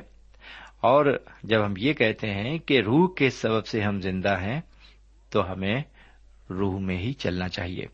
اور 0.82 1.06
جب 1.44 1.66
ہم 1.66 1.74
یہ 1.78 1.94
کہتے 1.94 2.34
ہیں 2.34 2.58
کہ 2.58 2.80
روح 2.80 3.08
کے 3.18 3.30
سبب 3.30 3.66
سے 3.66 3.82
ہم 3.82 4.02
زندہ 4.02 4.36
ہیں، 4.42 4.60
تو 5.32 5.52
ہمیں 5.52 5.82
روح 6.50 6.80
میں 6.80 6.98
ہی 6.98 7.14
چلنا 7.14 7.48
چاہیے۔ 7.48 7.86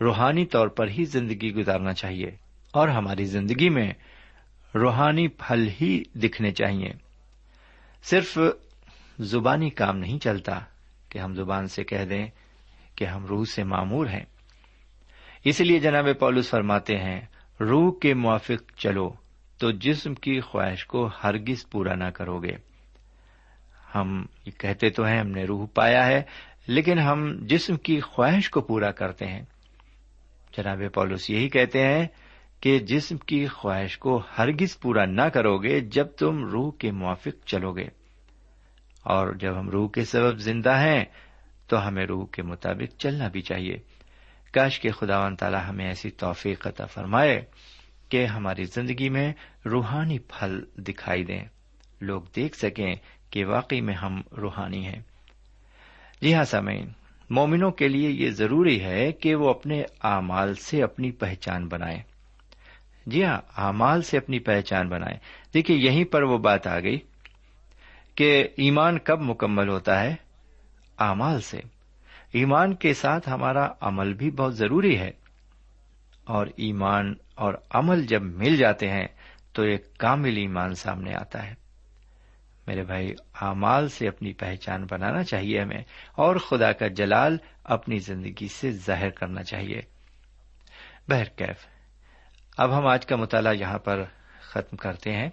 روحانی 0.00 0.44
طور 0.46 0.68
پر 0.68 0.88
ہی 0.88 1.04
زندگی 1.04 1.52
گزارنا 1.54 1.92
چاہیے، 1.92 2.30
اور 2.74 2.88
ہماری 2.88 3.24
زندگی 3.24 3.68
میں 3.68 3.90
روحانی 4.74 5.28
پھل 5.28 5.68
ہی 5.80 6.02
دکھنے 6.14 6.50
چاہیے۔ 6.50 6.92
صرف 8.04 8.38
زبانی 9.18 9.70
کام 9.70 9.98
نہیں 9.98 10.18
چلتا 10.18 10.58
کہ 11.08 11.18
ہم 11.18 11.34
زبان 11.34 11.66
سے 11.66 11.84
کہہ 11.84 12.04
دیں 12.04 12.26
کہ 12.94 13.04
ہم 13.04 13.26
روح 13.26 13.44
سے 13.44 13.64
معمور 13.64 14.06
ہیں۔ 14.06 14.24
اسی 15.44 15.64
لیے 15.64 15.78
جناب 15.78 16.06
پولس 16.18 16.50
فرماتے 16.50 16.96
ہیں، 16.96 17.20
روح 17.60 17.92
کے 18.02 18.14
موافق 18.14 18.72
چلو، 18.76 19.12
تو 19.58 19.70
جسم 19.70 20.14
کی 20.14 20.40
خواہش 20.40 20.86
کو 20.86 21.08
ہرگز 21.24 21.70
پورا 21.70 21.94
نہ 21.94 22.04
کرو 22.04 22.38
گے 22.38 22.56
ہم 23.94 24.26
کہتے 24.58 24.90
تو 24.90 25.04
ہیں، 25.04 25.20
ہم 25.20 25.30
نے 25.30 25.44
روح 25.44 25.66
پایا 25.74 26.06
ہے، 26.06 26.22
لیکن 26.66 26.98
ہم 26.98 27.46
جسم 27.46 27.76
کی 27.76 28.00
خواہش 28.00 28.50
کو 28.50 28.60
پورا 28.60 28.90
کرتے 28.90 29.26
ہیں۔ 29.26 29.42
جناب 30.56 30.82
پولس 30.94 31.30
یہی 31.30 31.48
کہتے 31.48 31.86
ہیں 31.86 32.06
کہ 32.60 32.78
جسم 32.78 33.16
کی 33.16 33.46
خواہش 33.46 33.98
کو 33.98 34.22
ہرگز 34.38 34.80
پورا 34.80 35.04
نہ 35.04 35.22
کرو 35.22 35.58
گے 35.58 35.80
جب 35.80 36.06
تم 36.06 36.44
روح 36.44 36.72
کے 36.78 36.90
موافق 36.90 37.46
چلو 37.46 37.72
گے 37.72 37.86
اور 39.02 39.34
جب 39.34 39.58
ہم 39.58 39.70
روح 39.70 39.90
کے 39.90 40.04
سبب 40.04 40.38
زندہ 40.38 40.78
ہیں، 40.78 41.04
تو 41.66 41.88
ہمیں 41.88 42.06
روح 42.06 42.26
کے 42.26 42.42
مطابق 42.42 43.00
چلنا 43.00 43.28
بھی 43.28 43.40
چاہیے۔ 43.40 43.99
کاش 44.52 44.80
کے 44.80 44.90
خدا 44.90 45.26
و 45.26 45.34
تعالی 45.34 45.56
ہمیں 45.68 45.86
ایسی 45.86 46.10
توفیق 46.10 46.66
عطا 46.66 46.86
فرمائے 46.86 47.44
کہ 48.08 48.26
ہماری 48.26 48.64
زندگی 48.64 49.08
میں 49.08 49.32
روحانی 49.66 50.18
پھل 50.18 50.64
دکھائی 50.76 51.24
دیں، 51.24 51.44
لوگ 52.00 52.22
دیکھ 52.36 52.56
سکیں 52.56 52.94
کہ 53.30 53.44
واقعی 53.44 53.80
میں 53.80 53.94
ہم 53.94 54.22
روحانی 54.36 54.86
ہیں۔ 54.86 55.02
جی 56.22 56.34
ہاں 56.34 56.44
سامعین، 56.44 56.88
مومنوں 57.30 57.70
کے 57.70 57.88
لیے 57.88 58.10
یہ 58.10 58.30
ضروری 58.30 58.82
ہے 58.82 59.12
کہ 59.12 59.34
وہ 59.34 59.50
اپنے 59.50 59.82
اعمال 60.02 60.54
سے 60.54 60.82
اپنی 60.82 61.10
پہچان 61.10 61.68
بنائیں۔ 61.68 62.02
جی 63.06 63.24
ہاں 63.24 63.40
اعمال 63.56 64.02
سے 64.02 64.16
اپنی 64.16 64.38
پہچان 64.38 64.88
بنائیں۔ 64.88 65.18
دیکھیے، 65.54 65.76
یہیں 65.76 66.04
پر 66.04 66.22
وہ 66.22 66.38
بات 66.38 66.66
آ 66.66 66.80
گئی 66.80 66.98
کہ 68.14 68.48
ایمان 68.56 68.98
کب 68.98 69.20
مکمل 69.20 69.68
ہوتا 69.68 70.00
ہے؟ 70.00 70.14
اعمال 70.98 71.40
سے۔ 71.40 71.60
ایمان 72.32 72.74
کے 72.74 72.94
ساتھ 72.94 73.28
ہمارا 73.28 73.68
عمل 73.80 74.14
بھی 74.14 74.30
بہت 74.30 74.56
ضروری 74.56 74.98
ہے۔ 74.98 75.10
اور 76.24 76.46
ایمان 76.56 77.14
اور 77.34 77.54
عمل 77.70 78.06
جب 78.06 78.22
مل 78.22 78.56
جاتے 78.56 78.90
ہیں 78.90 79.06
تو 79.52 79.62
ایک 79.62 79.98
کامل 79.98 80.36
ایمان 80.36 80.74
سامنے 80.74 81.14
آتا 81.14 81.46
ہے۔ 81.46 81.54
میرے 82.66 82.82
بھائی، 82.82 83.14
اعمال 83.40 83.88
سے 83.88 84.08
اپنی 84.08 84.32
پہچان 84.32 84.86
بنانا 84.90 85.22
چاہیے 85.22 85.60
ہمیں 85.60 85.82
اور 86.12 86.36
خدا 86.36 86.72
کا 86.72 86.86
جلال 86.86 87.36
اپنی 87.64 87.98
زندگی 87.98 88.48
سے 88.48 88.72
ظاہر 88.72 89.10
کرنا 89.10 89.42
چاہیے۔ 89.42 89.82
بہرکیف 91.08 91.66
اب 92.56 92.78
ہم 92.78 92.86
آج 92.86 93.06
کا 93.06 93.16
مطالعہ 93.16 93.54
یہاں 93.54 93.78
پر 93.78 94.04
ختم 94.40 94.76
کرتے 94.76 95.12
ہیں، 95.12 95.30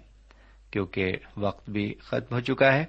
کیونکہ 0.70 1.16
وقت 1.36 1.70
بھی 1.70 1.94
ختم 2.00 2.34
ہو 2.34 2.40
چکا 2.40 2.72
ہے 2.72 2.84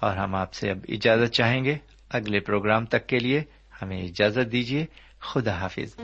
اور 0.00 0.16
ہم 0.16 0.34
آپ 0.34 0.54
سے 0.54 0.70
اب 0.70 0.78
اجازت 0.88 1.32
چاہیں 1.32 1.64
گے۔ 1.64 1.78
اگلے 2.12 2.40
پروگرام 2.40 2.86
تک 2.86 3.06
کے 3.06 3.18
لیے 3.18 3.42
ہمیں 3.82 4.02
اجازت 4.02 4.52
دیجیے۔ 4.52 4.86
خدا 5.20 5.60
حافظ۔ 5.60 6.00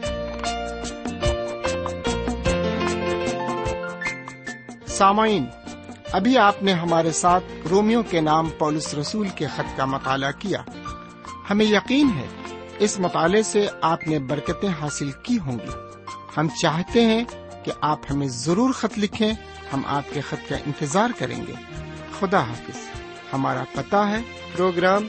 سامعین، 4.86 5.44
ابھی 6.12 6.38
آپ 6.38 6.62
نے 6.62 6.72
ہمارے 6.72 7.12
ساتھ 7.12 7.44
رومیو 7.70 8.02
کے 8.02 8.20
نام 8.20 8.50
پولس 8.58 8.94
رسول 8.94 9.28
کے 9.28 9.46
خط 9.46 9.76
کا 9.76 9.84
مطالعہ 9.84 10.32
کیا۔ 10.38 10.62
ہمیں 11.50 11.66
یقین 11.66 12.10
ہے 12.16 12.26
اس 12.78 13.00
مطالعے 13.00 13.42
سے 13.42 13.66
آپ 13.80 14.06
نے 14.06 14.18
برکتیں 14.18 14.68
حاصل 14.68 15.10
کی 15.22 15.38
ہوں 15.38 15.58
گی۔ 15.58 16.02
ہم 16.36 16.48
چاہتے 16.62 17.00
ہیں 17.00 17.24
کہ 17.64 17.72
آپ 17.80 17.98
ہمیں 18.10 18.28
ضرور 18.28 18.72
خط 18.72 18.98
لکھیں، 18.98 19.32
ہم 19.72 19.82
آپ 19.86 20.02
کے 20.12 20.20
خط 20.20 20.48
کا 20.48 20.56
انتظار 20.56 21.08
کریں 21.18 21.46
گے۔ 21.46 21.52
خدا 22.20 22.40
حافظ۔ 22.40 22.88
ہمارا 23.32 23.64
پتا 23.74 24.10
ہے 24.10 24.16
پروگرام 24.56 25.08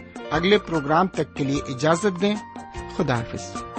اگلے 0.31 0.57
پروگرام 0.57 1.07
تک 1.07 1.35
کے 1.35 1.43
لیے 1.43 1.61
اجازت 1.67 2.21
دیں۔ 2.21 2.35
خدا 2.97 3.15
حافظ۔ 3.15 3.70